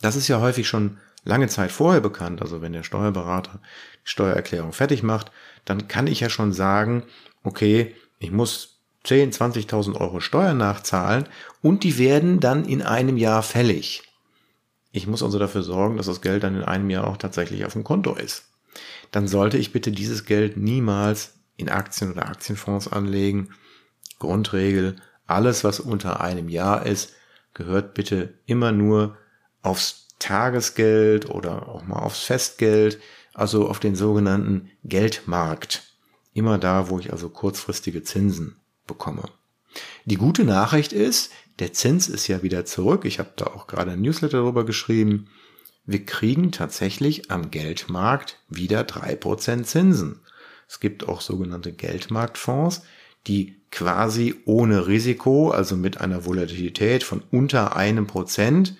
Das 0.00 0.16
ist 0.16 0.26
ja 0.28 0.40
häufig 0.40 0.66
schon 0.66 0.98
lange 1.24 1.48
Zeit 1.48 1.70
vorher 1.70 2.00
bekannt. 2.00 2.42
Also 2.42 2.60
wenn 2.60 2.72
der 2.72 2.82
Steuerberater 2.82 3.60
die 4.04 4.08
Steuererklärung 4.08 4.72
fertig 4.72 5.02
macht, 5.02 5.30
dann 5.64 5.86
kann 5.86 6.06
ich 6.06 6.20
ja 6.20 6.28
schon 6.28 6.52
sagen, 6.52 7.04
okay, 7.42 7.94
ich 8.18 8.32
muss 8.32 8.73
10, 9.04 9.32
20.000 9.32 10.00
Euro 10.00 10.20
Steuern 10.20 10.56
nachzahlen 10.56 11.28
und 11.62 11.84
die 11.84 11.98
werden 11.98 12.40
dann 12.40 12.64
in 12.64 12.82
einem 12.82 13.16
Jahr 13.16 13.42
fällig. 13.42 14.02
Ich 14.92 15.06
muss 15.06 15.22
also 15.22 15.38
dafür 15.38 15.62
sorgen, 15.62 15.98
dass 15.98 16.06
das 16.06 16.22
Geld 16.22 16.42
dann 16.42 16.56
in 16.56 16.62
einem 16.62 16.88
Jahr 16.88 17.06
auch 17.06 17.18
tatsächlich 17.18 17.64
auf 17.66 17.74
dem 17.74 17.84
Konto 17.84 18.14
ist. 18.14 18.44
Dann 19.10 19.28
sollte 19.28 19.58
ich 19.58 19.72
bitte 19.72 19.92
dieses 19.92 20.24
Geld 20.24 20.56
niemals 20.56 21.34
in 21.56 21.68
Aktien 21.68 22.12
oder 22.12 22.26
Aktienfonds 22.26 22.88
anlegen. 22.88 23.50
Grundregel, 24.18 24.96
alles 25.26 25.64
was 25.64 25.80
unter 25.80 26.20
einem 26.20 26.48
Jahr 26.48 26.86
ist, 26.86 27.12
gehört 27.52 27.94
bitte 27.94 28.34
immer 28.46 28.72
nur 28.72 29.16
aufs 29.62 30.08
Tagesgeld 30.18 31.28
oder 31.28 31.68
auch 31.68 31.84
mal 31.84 31.98
aufs 31.98 32.24
Festgeld, 32.24 32.98
also 33.34 33.68
auf 33.68 33.80
den 33.80 33.96
sogenannten 33.96 34.70
Geldmarkt. 34.84 35.82
Immer 36.32 36.58
da, 36.58 36.88
wo 36.88 36.98
ich 36.98 37.12
also 37.12 37.28
kurzfristige 37.28 38.02
Zinsen 38.02 38.63
bekomme. 38.86 39.24
Die 40.04 40.16
gute 40.16 40.44
Nachricht 40.44 40.92
ist, 40.92 41.32
der 41.58 41.72
Zins 41.72 42.08
ist 42.08 42.28
ja 42.28 42.42
wieder 42.42 42.64
zurück. 42.64 43.04
Ich 43.04 43.18
habe 43.18 43.30
da 43.36 43.46
auch 43.46 43.66
gerade 43.66 43.92
ein 43.92 44.02
Newsletter 44.02 44.38
darüber 44.38 44.64
geschrieben. 44.64 45.28
Wir 45.86 46.04
kriegen 46.04 46.52
tatsächlich 46.52 47.30
am 47.30 47.50
Geldmarkt 47.50 48.40
wieder 48.48 48.84
drei 48.84 49.14
Prozent 49.14 49.66
Zinsen. 49.66 50.20
Es 50.68 50.80
gibt 50.80 51.08
auch 51.08 51.20
sogenannte 51.20 51.72
Geldmarktfonds, 51.72 52.82
die 53.26 53.60
quasi 53.70 54.34
ohne 54.44 54.86
Risiko, 54.86 55.50
also 55.50 55.76
mit 55.76 56.00
einer 56.00 56.24
Volatilität 56.24 57.04
von 57.04 57.22
unter 57.30 57.76
einem 57.76 58.06
Prozent, 58.06 58.76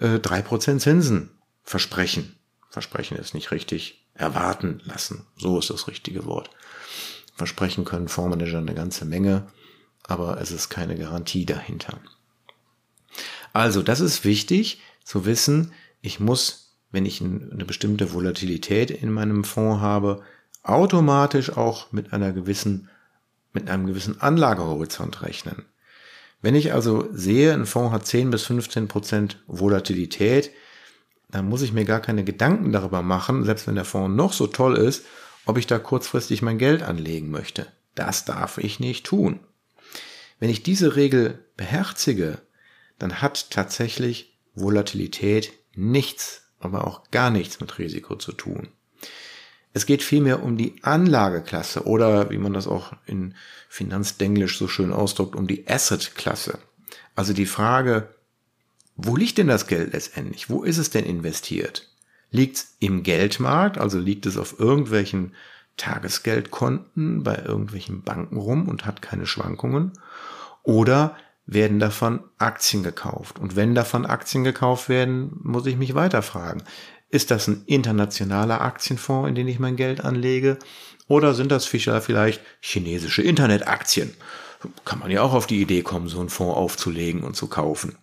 äh, 0.00 0.18
drei 0.18 0.42
Prozent 0.42 0.82
Zinsen 0.82 1.30
versprechen. 1.62 2.36
Versprechen 2.70 3.16
ist 3.16 3.34
nicht 3.34 3.50
richtig. 3.50 4.02
Erwarten 4.14 4.80
lassen. 4.84 5.26
So 5.36 5.58
ist 5.58 5.68
das 5.68 5.88
richtige 5.88 6.24
Wort. 6.24 6.48
Versprechen 7.36 7.84
können 7.84 8.08
Fondsmanager 8.08 8.58
eine 8.58 8.74
ganze 8.74 9.04
Menge, 9.04 9.46
aber 10.04 10.40
es 10.40 10.50
ist 10.50 10.70
keine 10.70 10.96
Garantie 10.96 11.44
dahinter. 11.44 12.00
Also, 13.52 13.82
das 13.82 14.00
ist 14.00 14.24
wichtig 14.24 14.80
zu 15.04 15.26
wissen. 15.26 15.72
Ich 16.00 16.18
muss, 16.18 16.76
wenn 16.90 17.04
ich 17.04 17.20
eine 17.20 17.64
bestimmte 17.66 18.12
Volatilität 18.12 18.90
in 18.90 19.12
meinem 19.12 19.44
Fonds 19.44 19.80
habe, 19.80 20.22
automatisch 20.62 21.56
auch 21.56 21.92
mit 21.92 22.12
einer 22.12 22.32
gewissen, 22.32 22.88
mit 23.52 23.68
einem 23.68 23.86
gewissen 23.86 24.20
Anlagehorizont 24.20 25.22
rechnen. 25.22 25.66
Wenn 26.40 26.54
ich 26.54 26.72
also 26.72 27.08
sehe, 27.12 27.52
ein 27.52 27.66
Fonds 27.66 27.92
hat 27.92 28.06
10 28.06 28.30
bis 28.30 28.44
15 28.44 28.88
Prozent 28.88 29.42
Volatilität, 29.46 30.50
dann 31.30 31.48
muss 31.48 31.62
ich 31.62 31.72
mir 31.72 31.84
gar 31.84 32.00
keine 32.00 32.24
Gedanken 32.24 32.72
darüber 32.72 33.02
machen, 33.02 33.44
selbst 33.44 33.66
wenn 33.66 33.74
der 33.74 33.84
Fonds 33.84 34.16
noch 34.16 34.32
so 34.32 34.46
toll 34.46 34.76
ist, 34.76 35.04
ob 35.46 35.56
ich 35.56 35.66
da 35.66 35.78
kurzfristig 35.78 36.42
mein 36.42 36.58
Geld 36.58 36.82
anlegen 36.82 37.30
möchte. 37.30 37.66
Das 37.94 38.24
darf 38.24 38.58
ich 38.58 38.78
nicht 38.78 39.06
tun. 39.06 39.40
Wenn 40.38 40.50
ich 40.50 40.62
diese 40.62 40.96
Regel 40.96 41.44
beherzige, 41.56 42.42
dann 42.98 43.22
hat 43.22 43.50
tatsächlich 43.50 44.38
Volatilität 44.54 45.52
nichts, 45.74 46.42
aber 46.58 46.86
auch 46.86 47.10
gar 47.10 47.30
nichts 47.30 47.60
mit 47.60 47.78
Risiko 47.78 48.16
zu 48.16 48.32
tun. 48.32 48.68
Es 49.72 49.86
geht 49.86 50.02
vielmehr 50.02 50.42
um 50.42 50.56
die 50.56 50.82
Anlageklasse 50.82 51.86
oder, 51.86 52.30
wie 52.30 52.38
man 52.38 52.54
das 52.54 52.66
auch 52.66 52.94
in 53.06 53.34
Finanzdenglisch 53.68 54.58
so 54.58 54.68
schön 54.68 54.92
ausdrückt, 54.92 55.36
um 55.36 55.46
die 55.46 55.68
Asset-Klasse. 55.68 56.58
Also 57.14 57.34
die 57.34 57.46
Frage, 57.46 58.14
wo 58.96 59.16
liegt 59.16 59.36
denn 59.36 59.48
das 59.48 59.66
Geld 59.66 59.92
letztendlich? 59.92 60.48
Wo 60.48 60.62
ist 60.62 60.78
es 60.78 60.88
denn 60.88 61.04
investiert? 61.04 61.90
Liegt 62.36 62.56
es 62.58 62.76
im 62.80 63.02
Geldmarkt, 63.02 63.78
also 63.78 63.98
liegt 63.98 64.26
es 64.26 64.36
auf 64.36 64.60
irgendwelchen 64.60 65.32
Tagesgeldkonten 65.78 67.22
bei 67.22 67.36
irgendwelchen 67.36 68.02
Banken 68.02 68.36
rum 68.36 68.68
und 68.68 68.84
hat 68.84 69.00
keine 69.00 69.26
Schwankungen? 69.26 69.92
Oder 70.62 71.16
werden 71.46 71.78
davon 71.78 72.20
Aktien 72.36 72.82
gekauft? 72.82 73.38
Und 73.38 73.56
wenn 73.56 73.74
davon 73.74 74.04
Aktien 74.04 74.44
gekauft 74.44 74.90
werden, 74.90 75.32
muss 75.42 75.64
ich 75.64 75.76
mich 75.76 75.94
weiter 75.94 76.20
fragen. 76.20 76.62
Ist 77.08 77.30
das 77.30 77.48
ein 77.48 77.62
internationaler 77.64 78.60
Aktienfonds, 78.60 79.30
in 79.30 79.34
den 79.34 79.48
ich 79.48 79.58
mein 79.58 79.76
Geld 79.76 80.04
anlege? 80.04 80.58
Oder 81.08 81.32
sind 81.32 81.50
das 81.50 81.64
vielleicht 81.64 82.42
chinesische 82.60 83.22
Internetaktien? 83.22 84.12
Kann 84.84 84.98
man 84.98 85.10
ja 85.10 85.22
auch 85.22 85.32
auf 85.32 85.46
die 85.46 85.62
Idee 85.62 85.80
kommen, 85.80 86.08
so 86.08 86.20
einen 86.20 86.28
Fonds 86.28 86.56
aufzulegen 86.56 87.22
und 87.22 87.34
zu 87.34 87.46
kaufen. 87.46 87.96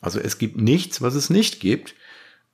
Also 0.00 0.20
es 0.20 0.38
gibt 0.38 0.56
nichts, 0.56 1.02
was 1.02 1.16
es 1.16 1.30
nicht 1.30 1.58
gibt, 1.58 1.96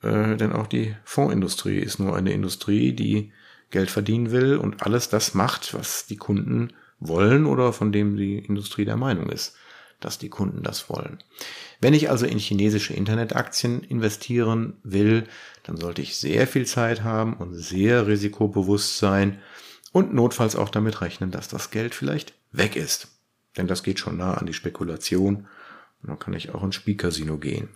äh, 0.03 0.37
denn 0.37 0.53
auch 0.53 0.67
die 0.67 0.95
Fondsindustrie 1.05 1.79
ist 1.79 1.99
nur 1.99 2.17
eine 2.17 2.33
Industrie, 2.33 2.93
die 2.93 3.33
Geld 3.71 3.91
verdienen 3.91 4.31
will 4.31 4.57
und 4.57 4.83
alles 4.83 5.09
das 5.09 5.35
macht, 5.35 5.75
was 5.75 6.07
die 6.07 6.17
Kunden 6.17 6.73
wollen 7.01 7.47
oder 7.47 7.73
von 7.73 7.93
dem 7.93 8.17
die 8.17 8.39
Industrie 8.39 8.85
der 8.85 8.97
Meinung 8.97 9.29
ist, 9.29 9.55
dass 10.01 10.19
die 10.19 10.29
Kunden 10.29 10.63
das 10.63 10.89
wollen. 10.89 11.19
Wenn 11.81 11.95
ich 11.95 12.11
also 12.11 12.27
in 12.27 12.39
chinesische 12.39 12.95
Internetaktien 12.95 13.83
investieren 13.83 14.79
will, 14.83 15.25
dann 15.65 15.77
sollte 15.77 16.03
ich 16.03 16.17
sehr 16.17 16.47
viel 16.47 16.67
Zeit 16.67 17.03
haben 17.03 17.35
und 17.35 17.55
sehr 17.55 18.07
risikobewusst 18.07 18.99
sein 18.99 19.39
und 19.93 20.15
notfalls 20.15 20.57
auch 20.57 20.71
damit 20.71 21.01
rechnen, 21.01 21.31
dass 21.31 21.49
das 21.49 21.71
Geld 21.71 21.95
vielleicht 21.95 22.35
weg 22.53 22.77
ist. 22.77 23.09
Denn 23.57 23.67
das 23.67 23.83
geht 23.83 23.99
schon 23.99 24.17
nah 24.17 24.35
an 24.35 24.47
die 24.47 24.55
Spekulation 24.55 25.49
und 26.03 26.09
dann 26.09 26.19
kann 26.19 26.35
ich 26.35 26.55
auch 26.55 26.63
ins 26.63 26.77
Spielcasino 26.77 27.39
gehen. 27.39 27.69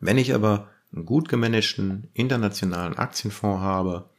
Wenn 0.00 0.18
ich 0.18 0.34
aber 0.34 0.68
einen 0.92 1.06
gut 1.06 1.28
gemanagten 1.28 2.08
internationalen 2.14 2.96
Aktienfonds 2.96 3.62
habe, 3.62 4.10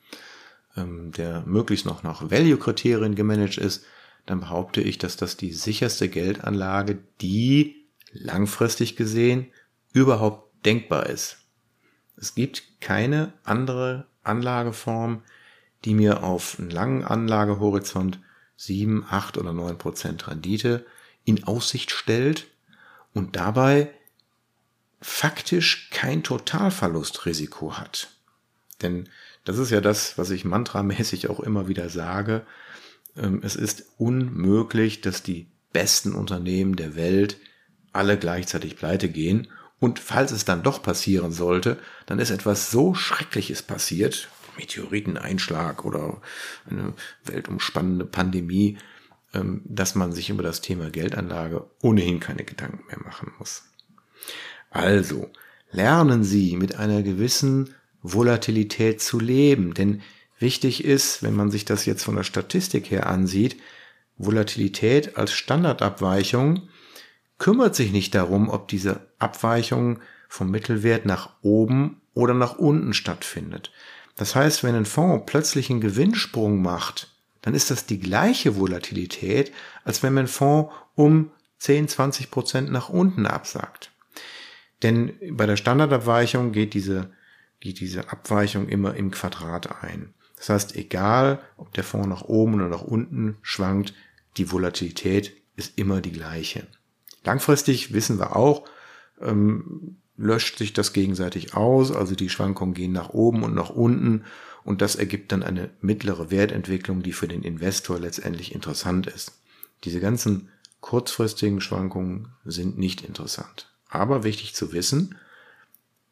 ähm, 0.77 1.11
der 1.11 1.43
möglichst 1.45 1.85
noch 1.85 2.03
nach 2.03 2.31
Value-Kriterien 2.31 3.15
gemanagt 3.15 3.57
ist, 3.57 3.85
dann 4.25 4.39
behaupte 4.39 4.81
ich, 4.81 4.97
dass 4.97 5.17
das 5.17 5.37
die 5.37 5.51
sicherste 5.51 6.07
Geldanlage, 6.09 6.99
die 7.21 7.87
langfristig 8.11 8.95
gesehen 8.95 9.47
überhaupt 9.93 10.65
denkbar 10.65 11.07
ist. 11.07 11.37
Es 12.15 12.35
gibt 12.35 12.81
keine 12.81 13.33
andere 13.43 14.07
Anlageform, 14.23 15.23
die 15.85 15.95
mir 15.95 16.23
auf 16.23 16.59
einen 16.59 16.69
langen 16.69 17.03
Anlagehorizont 17.03 18.19
7, 18.57 19.05
8 19.09 19.37
oder 19.39 19.53
9 19.53 19.77
Prozent 19.77 20.27
Rendite 20.27 20.85
in 21.25 21.43
Aussicht 21.45 21.91
stellt 21.91 22.47
und 23.13 23.35
dabei 23.35 23.91
faktisch 25.01 25.89
kein 25.91 26.23
Totalverlustrisiko 26.23 27.77
hat. 27.77 28.09
Denn 28.81 29.09
das 29.43 29.57
ist 29.57 29.71
ja 29.71 29.81
das, 29.81 30.17
was 30.17 30.29
ich 30.29 30.45
mantramäßig 30.45 31.29
auch 31.29 31.39
immer 31.39 31.67
wieder 31.67 31.89
sage. 31.89 32.45
Ähm, 33.17 33.41
es 33.43 33.55
ist 33.55 33.85
unmöglich, 33.97 35.01
dass 35.01 35.23
die 35.23 35.47
besten 35.73 36.13
Unternehmen 36.13 36.75
der 36.75 36.95
Welt 36.95 37.37
alle 37.91 38.17
gleichzeitig 38.17 38.77
pleite 38.77 39.09
gehen. 39.09 39.47
Und 39.79 39.99
falls 39.99 40.31
es 40.31 40.45
dann 40.45 40.63
doch 40.63 40.83
passieren 40.83 41.31
sollte, 41.31 41.79
dann 42.05 42.19
ist 42.19 42.29
etwas 42.29 42.69
so 42.69 42.93
Schreckliches 42.93 43.63
passiert, 43.63 44.29
Meteoriteneinschlag 44.57 45.83
oder 45.85 46.21
eine 46.69 46.93
weltumspannende 47.25 48.05
Pandemie, 48.05 48.77
ähm, 49.33 49.61
dass 49.65 49.95
man 49.95 50.11
sich 50.11 50.29
über 50.29 50.43
das 50.43 50.61
Thema 50.61 50.91
Geldanlage 50.91 51.65
ohnehin 51.81 52.19
keine 52.19 52.43
Gedanken 52.43 52.85
mehr 52.87 52.99
machen 53.03 53.31
muss. 53.39 53.63
Also, 54.71 55.29
lernen 55.71 56.23
Sie 56.23 56.55
mit 56.57 56.75
einer 56.75 57.03
gewissen 57.03 57.75
Volatilität 58.01 59.01
zu 59.01 59.19
leben, 59.19 59.73
denn 59.73 60.01
wichtig 60.39 60.83
ist, 60.83 61.21
wenn 61.21 61.35
man 61.35 61.51
sich 61.51 61.65
das 61.65 61.85
jetzt 61.85 62.03
von 62.03 62.15
der 62.15 62.23
Statistik 62.23 62.89
her 62.89 63.07
ansieht, 63.07 63.57
Volatilität 64.17 65.17
als 65.17 65.33
Standardabweichung 65.33 66.69
kümmert 67.37 67.75
sich 67.75 67.91
nicht 67.91 68.15
darum, 68.15 68.49
ob 68.49 68.67
diese 68.67 69.07
Abweichung 69.19 69.99
vom 70.29 70.49
Mittelwert 70.49 71.05
nach 71.05 71.31
oben 71.41 72.01
oder 72.13 72.33
nach 72.33 72.57
unten 72.57 72.93
stattfindet. 72.93 73.71
Das 74.15 74.35
heißt, 74.35 74.63
wenn 74.63 74.75
ein 74.75 74.85
Fonds 74.85 75.25
plötzlich 75.25 75.69
einen 75.69 75.81
Gewinnsprung 75.81 76.61
macht, 76.61 77.13
dann 77.41 77.55
ist 77.55 77.71
das 77.71 77.85
die 77.85 77.99
gleiche 77.99 78.55
Volatilität, 78.55 79.51
als 79.83 80.03
wenn 80.03 80.13
mein 80.13 80.27
Fonds 80.27 80.71
um 80.95 81.31
10, 81.57 81.87
20 81.87 82.31
Prozent 82.31 82.71
nach 82.71 82.89
unten 82.89 83.25
absagt. 83.25 83.90
Denn 84.83 85.13
bei 85.31 85.45
der 85.45 85.57
Standardabweichung 85.57 86.51
geht 86.51 86.73
diese, 86.73 87.11
geht 87.59 87.79
diese 87.79 88.11
Abweichung 88.11 88.67
immer 88.67 88.95
im 88.95 89.11
Quadrat 89.11 89.83
ein. 89.83 90.13
Das 90.37 90.49
heißt, 90.49 90.75
egal, 90.75 91.39
ob 91.57 91.73
der 91.73 91.83
Fonds 91.83 92.07
nach 92.07 92.23
oben 92.23 92.55
oder 92.55 92.67
nach 92.67 92.81
unten 92.81 93.37
schwankt, 93.41 93.93
die 94.37 94.51
Volatilität 94.51 95.33
ist 95.55 95.77
immer 95.77 96.01
die 96.01 96.11
gleiche. 96.11 96.65
Langfristig 97.23 97.93
wissen 97.93 98.17
wir 98.17 98.35
auch, 98.35 98.67
ähm, 99.21 99.97
löscht 100.17 100.57
sich 100.57 100.73
das 100.73 100.93
gegenseitig 100.93 101.55
aus, 101.55 101.91
also 101.91 102.15
die 102.15 102.29
Schwankungen 102.29 102.73
gehen 102.73 102.91
nach 102.91 103.09
oben 103.09 103.43
und 103.43 103.53
nach 103.53 103.69
unten 103.69 104.23
und 104.63 104.81
das 104.81 104.95
ergibt 104.95 105.31
dann 105.31 105.43
eine 105.43 105.69
mittlere 105.81 106.31
Wertentwicklung, 106.31 107.01
die 107.01 107.13
für 107.13 107.27
den 107.27 107.43
Investor 107.43 107.99
letztendlich 107.99 108.53
interessant 108.53 109.07
ist. 109.07 109.33
Diese 109.83 109.99
ganzen 109.99 110.49
kurzfristigen 110.79 111.61
Schwankungen 111.61 112.29
sind 112.45 112.77
nicht 112.77 113.01
interessant. 113.01 113.70
Aber 113.91 114.23
wichtig 114.23 114.55
zu 114.55 114.71
wissen, 114.71 115.15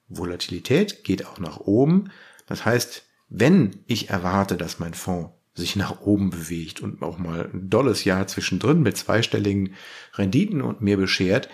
Volatilität 0.09 1.03
geht 1.03 1.25
auch 1.25 1.39
nach 1.39 1.61
oben. 1.61 2.11
Das 2.45 2.65
heißt, 2.65 3.05
wenn 3.29 3.79
ich 3.87 4.09
erwarte, 4.09 4.57
dass 4.57 4.79
mein 4.79 4.93
Fonds 4.93 5.31
sich 5.55 5.75
nach 5.75 6.01
oben 6.01 6.29
bewegt 6.29 6.81
und 6.81 7.01
auch 7.01 7.17
mal 7.17 7.49
ein 7.53 7.69
dolles 7.69 8.03
Jahr 8.03 8.27
zwischendrin 8.27 8.81
mit 8.81 8.97
zweistelligen 8.97 9.75
Renditen 10.13 10.61
und 10.61 10.81
mir 10.81 10.97
beschert, 10.97 11.49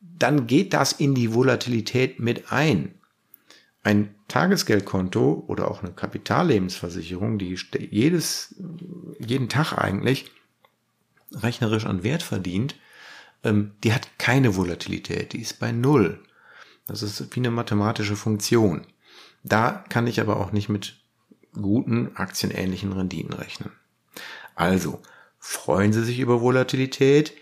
dann 0.00 0.46
geht 0.46 0.74
das 0.74 0.92
in 0.92 1.14
die 1.14 1.32
Volatilität 1.32 2.18
mit 2.18 2.52
ein. 2.52 2.94
Ein 3.82 4.14
Tagesgeldkonto 4.26 5.44
oder 5.46 5.70
auch 5.70 5.82
eine 5.82 5.92
Kapitallebensversicherung, 5.92 7.38
die 7.38 7.56
jedes, 7.90 8.56
jeden 9.18 9.48
Tag 9.48 9.72
eigentlich 9.78 10.30
rechnerisch 11.32 11.86
an 11.86 12.02
Wert 12.02 12.22
verdient, 12.22 12.74
ähm, 13.44 13.72
die 13.84 13.92
hat 13.92 14.18
keine 14.18 14.56
Volatilität, 14.56 15.32
die 15.32 15.40
ist 15.40 15.58
bei 15.58 15.72
Null. 15.72 16.22
Das 16.86 17.02
ist 17.02 17.34
wie 17.34 17.40
eine 17.40 17.50
mathematische 17.50 18.16
Funktion. 18.16 18.86
Da 19.42 19.84
kann 19.88 20.06
ich 20.06 20.20
aber 20.20 20.38
auch 20.38 20.52
nicht 20.52 20.68
mit 20.68 20.96
guten 21.52 22.16
aktienähnlichen 22.16 22.92
Renditen 22.92 23.32
rechnen. 23.32 23.72
Also, 24.54 25.00
freuen 25.38 25.92
Sie 25.92 26.04
sich 26.04 26.18
über 26.18 26.40
Volatilität, 26.40 27.32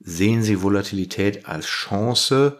sehen 0.00 0.42
Sie 0.42 0.62
Volatilität 0.62 1.46
als 1.46 1.66
Chance 1.66 2.58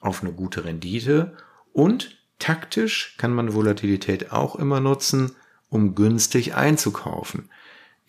auf 0.00 0.22
eine 0.22 0.32
gute 0.32 0.64
Rendite 0.64 1.36
und 1.72 2.18
taktisch 2.38 3.14
kann 3.18 3.32
man 3.32 3.54
Volatilität 3.54 4.32
auch 4.32 4.56
immer 4.56 4.80
nutzen, 4.80 5.36
um 5.68 5.94
günstig 5.94 6.54
einzukaufen. 6.54 7.48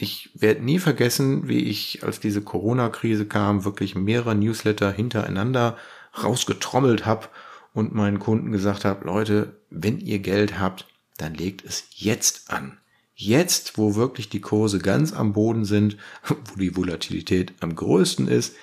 Ich 0.02 0.32
werde 0.34 0.66
nie 0.66 0.80
vergessen, 0.80 1.48
wie 1.48 1.60
ich, 1.60 2.04
als 2.04 2.20
diese 2.20 2.42
Corona-Krise 2.42 3.28
kam, 3.28 3.66
wirklich 3.66 3.94
mehrere 3.94 4.34
Newsletter 4.34 4.92
hintereinander 4.92 5.78
rausgetrommelt 6.24 7.06
habe 7.06 7.28
und 7.76 7.94
meinen 7.94 8.18
Kunden 8.18 8.52
gesagt 8.52 8.84
habe, 8.84 9.06
Leute, 9.06 9.58
wenn 9.70 10.00
ihr 10.00 10.18
Geld 10.18 10.58
habt, 10.60 10.88
dann 11.18 11.36
legt 11.36 11.64
es 11.64 11.84
jetzt 11.94 12.50
an. 12.50 12.80
Jetzt, 13.14 13.78
wo 13.78 13.94
wirklich 13.94 14.28
die 14.30 14.42
Kurse 14.42 14.80
ganz 14.80 15.14
am 15.14 15.34
Boden 15.34 15.66
sind, 15.66 15.98
wo 16.28 16.60
die 16.60 16.76
Volatilität 16.76 17.54
am 17.60 17.76
größten 17.76 18.28
ist, 18.28 18.56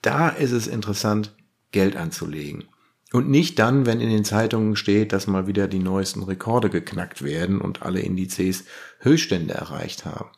da 0.00 0.30
ist 0.30 0.52
es 0.52 0.66
interessant, 0.66 1.34
Geld 1.72 1.96
anzulegen. 1.96 2.64
Und 3.12 3.28
nicht 3.28 3.58
dann, 3.58 3.84
wenn 3.84 4.00
in 4.00 4.08
den 4.08 4.24
Zeitungen 4.24 4.76
steht, 4.76 5.12
dass 5.12 5.26
mal 5.26 5.46
wieder 5.46 5.68
die 5.68 5.78
neuesten 5.78 6.22
Rekorde 6.22 6.70
geknackt 6.70 7.20
werden 7.20 7.60
und 7.60 7.82
alle 7.82 8.00
Indizes 8.00 8.64
Höchststände 9.00 9.52
erreicht 9.52 10.06
haben. 10.06 10.30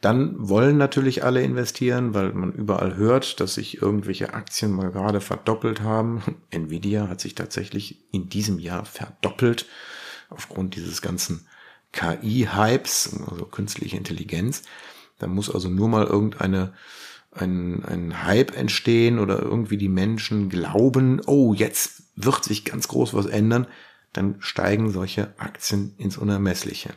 Dann 0.00 0.48
wollen 0.48 0.78
natürlich 0.78 1.24
alle 1.24 1.42
investieren, 1.42 2.14
weil 2.14 2.32
man 2.32 2.52
überall 2.52 2.96
hört, 2.96 3.38
dass 3.38 3.54
sich 3.54 3.82
irgendwelche 3.82 4.32
Aktien 4.32 4.72
mal 4.72 4.90
gerade 4.90 5.20
verdoppelt 5.20 5.82
haben. 5.82 6.22
Nvidia 6.50 7.08
hat 7.08 7.20
sich 7.20 7.34
tatsächlich 7.34 7.98
in 8.10 8.28
diesem 8.28 8.58
Jahr 8.58 8.86
verdoppelt 8.86 9.66
aufgrund 10.30 10.76
dieses 10.76 11.02
ganzen 11.02 11.46
KI-Hypes, 11.92 13.20
also 13.28 13.44
künstliche 13.44 13.96
Intelligenz. 13.96 14.62
Da 15.18 15.26
muss 15.26 15.52
also 15.52 15.68
nur 15.68 15.88
mal 15.88 16.06
irgendeine 16.06 16.72
ein, 17.32 17.84
ein 17.84 18.24
Hype 18.24 18.56
entstehen 18.56 19.18
oder 19.18 19.40
irgendwie 19.40 19.76
die 19.76 19.88
Menschen 19.88 20.48
glauben, 20.48 21.20
oh, 21.26 21.54
jetzt 21.54 22.02
wird 22.16 22.44
sich 22.44 22.64
ganz 22.64 22.88
groß 22.88 23.14
was 23.14 23.26
ändern, 23.26 23.66
dann 24.12 24.36
steigen 24.40 24.90
solche 24.90 25.34
Aktien 25.38 25.94
ins 25.98 26.16
Unermessliche. 26.16 26.90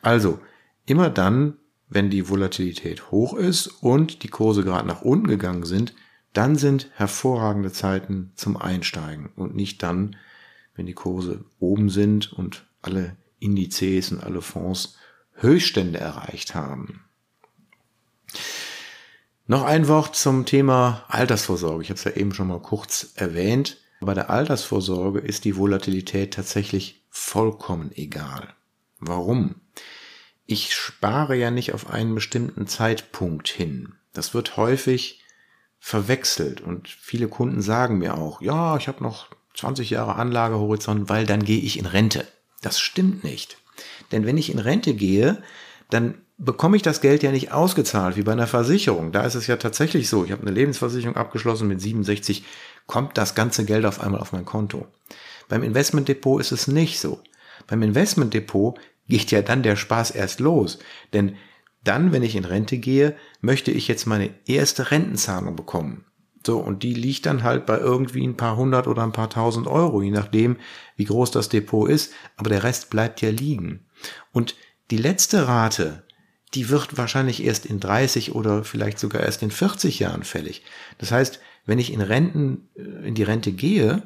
Also, 0.00 0.40
immer 0.86 1.10
dann, 1.10 1.58
wenn 1.88 2.10
die 2.10 2.28
Volatilität 2.28 3.10
hoch 3.10 3.34
ist 3.34 3.66
und 3.66 4.22
die 4.22 4.28
Kurse 4.28 4.64
gerade 4.64 4.88
nach 4.88 5.02
unten 5.02 5.26
gegangen 5.26 5.64
sind, 5.64 5.94
dann 6.32 6.56
sind 6.56 6.90
hervorragende 6.94 7.72
Zeiten 7.72 8.32
zum 8.34 8.56
Einsteigen 8.56 9.30
und 9.36 9.54
nicht 9.54 9.82
dann, 9.82 10.16
wenn 10.74 10.86
die 10.86 10.94
Kurse 10.94 11.44
oben 11.60 11.88
sind 11.88 12.32
und 12.32 12.66
alle 12.82 13.16
Indizes 13.38 14.10
und 14.10 14.22
alle 14.22 14.40
Fonds 14.40 14.96
Höchststände 15.34 15.98
erreicht 15.98 16.54
haben. 16.54 17.04
Noch 19.46 19.62
ein 19.62 19.88
Wort 19.88 20.16
zum 20.16 20.46
Thema 20.46 21.04
Altersvorsorge. 21.08 21.82
Ich 21.82 21.90
habe 21.90 21.98
es 21.98 22.04
ja 22.04 22.12
eben 22.12 22.32
schon 22.32 22.48
mal 22.48 22.60
kurz 22.60 23.12
erwähnt. 23.14 23.78
Bei 24.00 24.14
der 24.14 24.30
Altersvorsorge 24.30 25.20
ist 25.20 25.44
die 25.44 25.56
Volatilität 25.56 26.34
tatsächlich 26.34 27.04
vollkommen 27.10 27.90
egal. 27.94 28.54
Warum? 29.00 29.56
Ich 30.46 30.74
spare 30.74 31.36
ja 31.36 31.50
nicht 31.50 31.72
auf 31.72 31.90
einen 31.90 32.14
bestimmten 32.14 32.66
Zeitpunkt 32.66 33.48
hin. 33.48 33.94
Das 34.12 34.34
wird 34.34 34.56
häufig 34.56 35.22
verwechselt 35.78 36.60
und 36.60 36.88
viele 36.88 37.28
Kunden 37.28 37.62
sagen 37.62 37.98
mir 37.98 38.16
auch, 38.16 38.40
ja, 38.40 38.76
ich 38.76 38.88
habe 38.88 39.02
noch 39.02 39.28
20 39.54 39.90
Jahre 39.90 40.16
Anlagehorizont, 40.16 41.08
weil 41.08 41.26
dann 41.26 41.44
gehe 41.44 41.60
ich 41.60 41.78
in 41.78 41.86
Rente. 41.86 42.26
Das 42.62 42.80
stimmt 42.80 43.24
nicht. 43.24 43.58
Denn 44.12 44.26
wenn 44.26 44.38
ich 44.38 44.50
in 44.50 44.58
Rente 44.58 44.94
gehe, 44.94 45.42
dann 45.90 46.14
bekomme 46.38 46.76
ich 46.76 46.82
das 46.82 47.00
Geld 47.00 47.22
ja 47.22 47.30
nicht 47.30 47.52
ausgezahlt 47.52 48.16
wie 48.16 48.22
bei 48.22 48.32
einer 48.32 48.46
Versicherung. 48.46 49.12
Da 49.12 49.22
ist 49.22 49.34
es 49.34 49.46
ja 49.46 49.56
tatsächlich 49.56 50.08
so, 50.08 50.24
ich 50.24 50.32
habe 50.32 50.42
eine 50.42 50.50
Lebensversicherung 50.50 51.16
abgeschlossen 51.16 51.68
mit 51.68 51.80
67, 51.80 52.44
kommt 52.86 53.16
das 53.16 53.34
ganze 53.34 53.64
Geld 53.64 53.86
auf 53.86 54.00
einmal 54.00 54.20
auf 54.20 54.32
mein 54.32 54.44
Konto. 54.44 54.86
Beim 55.48 55.62
Investmentdepot 55.62 56.40
ist 56.40 56.52
es 56.52 56.66
nicht 56.66 56.98
so. 56.98 57.20
Beim 57.66 57.82
Investmentdepot 57.82 58.78
geht 59.08 59.30
ja 59.30 59.42
dann 59.42 59.62
der 59.62 59.76
Spaß 59.76 60.10
erst 60.12 60.40
los. 60.40 60.78
Denn 61.12 61.36
dann, 61.82 62.12
wenn 62.12 62.22
ich 62.22 62.36
in 62.36 62.44
Rente 62.44 62.78
gehe, 62.78 63.16
möchte 63.40 63.70
ich 63.70 63.88
jetzt 63.88 64.06
meine 64.06 64.30
erste 64.46 64.90
Rentenzahlung 64.90 65.54
bekommen. 65.54 66.06
So, 66.46 66.58
und 66.58 66.82
die 66.82 66.94
liegt 66.94 67.26
dann 67.26 67.42
halt 67.42 67.64
bei 67.64 67.78
irgendwie 67.78 68.26
ein 68.26 68.36
paar 68.36 68.56
hundert 68.56 68.86
oder 68.86 69.02
ein 69.02 69.12
paar 69.12 69.30
tausend 69.30 69.66
Euro, 69.66 70.02
je 70.02 70.10
nachdem, 70.10 70.56
wie 70.96 71.04
groß 71.04 71.30
das 71.30 71.48
Depot 71.48 71.88
ist. 71.88 72.12
Aber 72.36 72.50
der 72.50 72.62
Rest 72.62 72.90
bleibt 72.90 73.22
ja 73.22 73.30
liegen. 73.30 73.86
Und 74.32 74.54
die 74.90 74.98
letzte 74.98 75.48
Rate, 75.48 76.04
die 76.52 76.68
wird 76.68 76.98
wahrscheinlich 76.98 77.42
erst 77.42 77.66
in 77.66 77.80
30 77.80 78.34
oder 78.34 78.64
vielleicht 78.64 78.98
sogar 78.98 79.22
erst 79.22 79.42
in 79.42 79.50
40 79.50 79.98
Jahren 79.98 80.22
fällig. 80.22 80.62
Das 80.98 81.12
heißt, 81.12 81.40
wenn 81.66 81.78
ich 81.78 81.92
in 81.92 82.02
Renten, 82.02 82.68
äh, 82.76 83.08
in 83.08 83.14
die 83.14 83.22
Rente 83.22 83.52
gehe, 83.52 84.02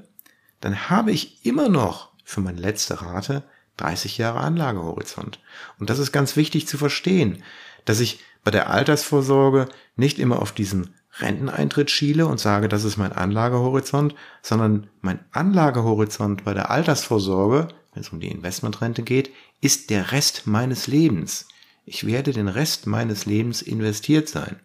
dann 0.60 0.88
habe 0.90 1.12
ich 1.12 1.44
immer 1.44 1.68
noch 1.68 2.12
für 2.24 2.40
meine 2.40 2.60
letzte 2.60 3.02
Rate 3.02 3.44
30 3.78 4.18
Jahre 4.18 4.40
Anlagehorizont. 4.40 5.40
Und 5.78 5.90
das 5.90 5.98
ist 5.98 6.12
ganz 6.12 6.36
wichtig 6.36 6.68
zu 6.68 6.76
verstehen, 6.78 7.42
dass 7.84 8.00
ich 8.00 8.20
bei 8.44 8.50
der 8.50 8.70
Altersvorsorge 8.70 9.68
nicht 9.96 10.18
immer 10.18 10.40
auf 10.40 10.52
diesen 10.52 10.94
Renteneintritt 11.20 11.90
schiele 11.90 12.26
und 12.26 12.38
sage, 12.38 12.68
das 12.68 12.84
ist 12.84 12.96
mein 12.96 13.12
Anlagehorizont, 13.12 14.14
sondern 14.42 14.88
mein 15.00 15.20
Anlagehorizont 15.32 16.44
bei 16.44 16.54
der 16.54 16.70
Altersvorsorge, 16.70 17.68
wenn 17.92 18.02
es 18.02 18.10
um 18.10 18.20
die 18.20 18.30
Investmentrente 18.30 19.02
geht, 19.02 19.30
ist 19.60 19.90
der 19.90 20.12
Rest 20.12 20.46
meines 20.46 20.86
Lebens. 20.86 21.48
Ich 21.84 22.06
werde 22.06 22.32
den 22.32 22.48
Rest 22.48 22.86
meines 22.86 23.26
Lebens 23.26 23.62
investiert 23.62 24.28
sein. 24.28 24.60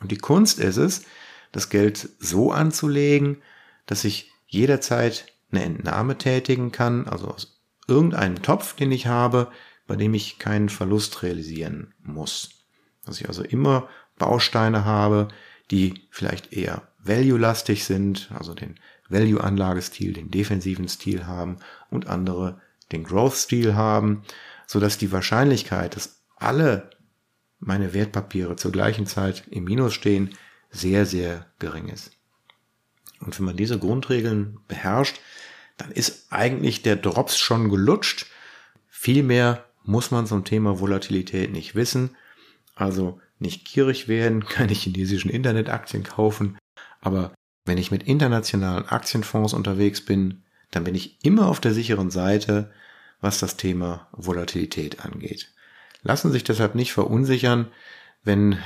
Und 0.00 0.10
die 0.10 0.18
Kunst 0.18 0.58
ist 0.58 0.76
es, 0.76 1.04
das 1.52 1.70
Geld 1.70 2.08
so 2.18 2.50
anzulegen, 2.52 3.38
dass 3.86 4.04
ich 4.04 4.32
jederzeit 4.48 5.26
eine 5.50 5.64
Entnahme 5.64 6.18
tätigen 6.18 6.72
kann, 6.72 7.06
also 7.06 7.28
aus 7.28 7.53
irgendeinem 7.88 8.42
Topf, 8.42 8.74
den 8.74 8.92
ich 8.92 9.06
habe, 9.06 9.48
bei 9.86 9.96
dem 9.96 10.14
ich 10.14 10.38
keinen 10.38 10.68
Verlust 10.68 11.22
realisieren 11.22 11.94
muss. 12.02 12.50
Dass 13.04 13.20
ich 13.20 13.28
also 13.28 13.42
immer 13.42 13.88
Bausteine 14.18 14.84
habe, 14.84 15.28
die 15.70 16.06
vielleicht 16.10 16.52
eher 16.52 16.88
value-lastig 16.98 17.84
sind, 17.84 18.30
also 18.34 18.54
den 18.54 18.76
Value-Anlagestil, 19.08 20.12
den 20.12 20.30
defensiven 20.30 20.88
Stil 20.88 21.26
haben 21.26 21.58
und 21.90 22.06
andere 22.06 22.60
den 22.92 23.04
Growth-Stil 23.04 23.74
haben, 23.74 24.22
so 24.66 24.80
dass 24.80 24.98
die 24.98 25.12
Wahrscheinlichkeit, 25.12 25.96
dass 25.96 26.22
alle 26.36 26.90
meine 27.58 27.94
Wertpapiere 27.94 28.56
zur 28.56 28.72
gleichen 28.72 29.06
Zeit 29.06 29.44
im 29.50 29.64
Minus 29.64 29.94
stehen, 29.94 30.36
sehr, 30.70 31.06
sehr 31.06 31.46
gering 31.58 31.88
ist. 31.88 32.12
Und 33.20 33.38
wenn 33.38 33.46
man 33.46 33.56
diese 33.56 33.78
Grundregeln 33.78 34.60
beherrscht, 34.68 35.18
dann 35.76 35.90
ist 35.90 36.26
eigentlich 36.30 36.82
der 36.82 36.96
Drops 36.96 37.38
schon 37.38 37.68
gelutscht. 37.68 38.26
Viel 38.88 39.22
mehr 39.22 39.64
muss 39.82 40.10
man 40.10 40.26
zum 40.26 40.44
Thema 40.44 40.80
Volatilität 40.80 41.52
nicht 41.52 41.74
wissen. 41.74 42.16
Also 42.74 43.20
nicht 43.38 43.64
gierig 43.64 44.08
werden, 44.08 44.44
keine 44.48 44.72
chinesischen 44.72 45.30
Internetaktien 45.30 46.02
kaufen. 46.02 46.58
Aber 47.00 47.32
wenn 47.64 47.78
ich 47.78 47.90
mit 47.90 48.02
internationalen 48.04 48.86
Aktienfonds 48.86 49.54
unterwegs 49.54 50.04
bin, 50.04 50.42
dann 50.70 50.84
bin 50.84 50.94
ich 50.94 51.24
immer 51.24 51.48
auf 51.48 51.60
der 51.60 51.72
sicheren 51.72 52.10
Seite, 52.10 52.72
was 53.20 53.38
das 53.38 53.56
Thema 53.56 54.08
Volatilität 54.12 55.04
angeht. 55.04 55.52
Lassen 56.02 56.32
sich 56.32 56.44
deshalb 56.44 56.74
nicht 56.74 56.92
verunsichern, 56.92 57.68
wenn 58.22 58.58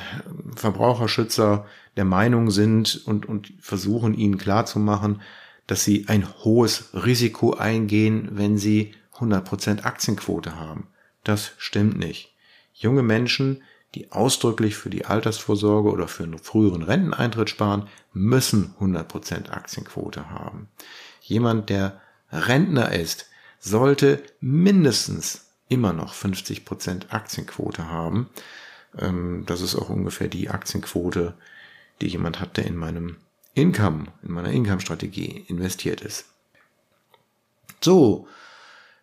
Verbraucherschützer 0.57 1.67
der 1.97 2.05
Meinung 2.05 2.51
sind 2.51 3.03
und, 3.07 3.27
und 3.27 3.53
versuchen 3.61 4.15
ihnen 4.15 4.39
klarzumachen, 4.39 5.21
dass 5.69 5.85
sie 5.85 6.07
ein 6.09 6.27
hohes 6.43 6.89
Risiko 6.95 7.53
eingehen, 7.53 8.31
wenn 8.33 8.59
sie 8.59 8.95
100% 9.17 9.85
Aktienquote 9.85 10.57
haben. 10.57 10.89
das 11.25 11.53
stimmt 11.59 11.99
nicht. 11.99 12.35
Junge 12.73 13.03
Menschen, 13.03 13.63
die 13.95 14.13
ausdrücklich 14.13 14.77
für 14.77 14.89
die 14.89 15.05
Altersvorsorge 15.05 15.91
oder 15.91 16.09
für 16.09 16.23
einen 16.23 16.39
früheren 16.39 16.83
Renteneintritt 16.83 17.51
sparen, 17.51 17.89
müssen 18.13 18.75
100% 18.81 19.51
Aktienquote 19.51 20.31
haben. 20.31 20.69
Jemand, 21.21 21.69
der 21.71 22.01
Rentner 22.31 22.93
ist, 22.93 23.27
sollte 23.59 24.23
mindestens 24.41 25.49
immer 25.69 25.93
noch 25.93 26.15
50% 26.15 27.11
Aktienquote 27.11 27.89
haben. 27.89 28.31
Ähm, 28.97 29.45
das 29.47 29.61
ist 29.61 29.75
auch 29.75 29.91
ungefähr 29.91 30.29
die 30.29 30.49
Aktienquote, 30.49 31.35
die 32.01 32.09
jemand 32.09 32.41
hat, 32.41 32.57
der 32.57 32.67
in 32.67 32.77
meinem 32.77 33.17
Income, 33.59 34.05
in 34.23 34.33
meiner 34.33 34.51
Income-Strategie 34.51 35.45
investiert 35.49 36.01
ist. 36.01 36.27
So, 37.81 38.29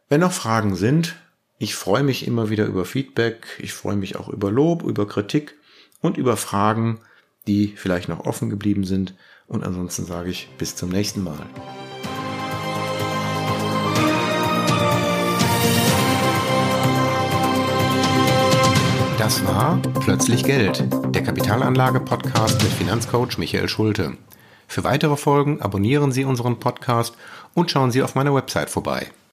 wenn 0.07 0.21
noch 0.21 0.31
Fragen 0.31 0.75
sind, 0.75 1.15
ich 1.57 1.75
freue 1.75 2.03
mich 2.03 2.25
immer 2.25 2.49
wieder 2.49 2.65
über 2.65 2.85
Feedback, 2.85 3.47
ich 3.59 3.73
freue 3.73 3.95
mich 3.97 4.15
auch 4.15 4.29
über 4.29 4.51
Lob, 4.51 4.83
über 4.83 5.07
Kritik 5.07 5.55
und 6.01 6.17
über 6.17 6.37
Fragen, 6.37 6.99
die 7.47 7.73
vielleicht 7.75 8.09
noch 8.09 8.21
offen 8.21 8.49
geblieben 8.49 8.85
sind. 8.85 9.13
Und 9.47 9.63
ansonsten 9.63 10.05
sage 10.05 10.29
ich 10.29 10.49
bis 10.57 10.75
zum 10.75 10.89
nächsten 10.89 11.23
Mal. 11.23 11.45
Das 19.17 19.45
war 19.45 19.81
Plötzlich 20.01 20.43
Geld, 20.43 20.83
der 21.13 21.23
Kapitalanlage-Podcast 21.23 22.61
mit 22.61 22.71
Finanzcoach 22.71 23.37
Michael 23.37 23.67
Schulte. 23.67 24.17
Für 24.67 24.83
weitere 24.83 25.17
Folgen 25.17 25.61
abonnieren 25.61 26.11
Sie 26.11 26.25
unseren 26.25 26.59
Podcast 26.59 27.15
und 27.53 27.71
schauen 27.71 27.91
Sie 27.91 28.01
auf 28.01 28.15
meiner 28.15 28.33
Website 28.33 28.69
vorbei 28.69 29.07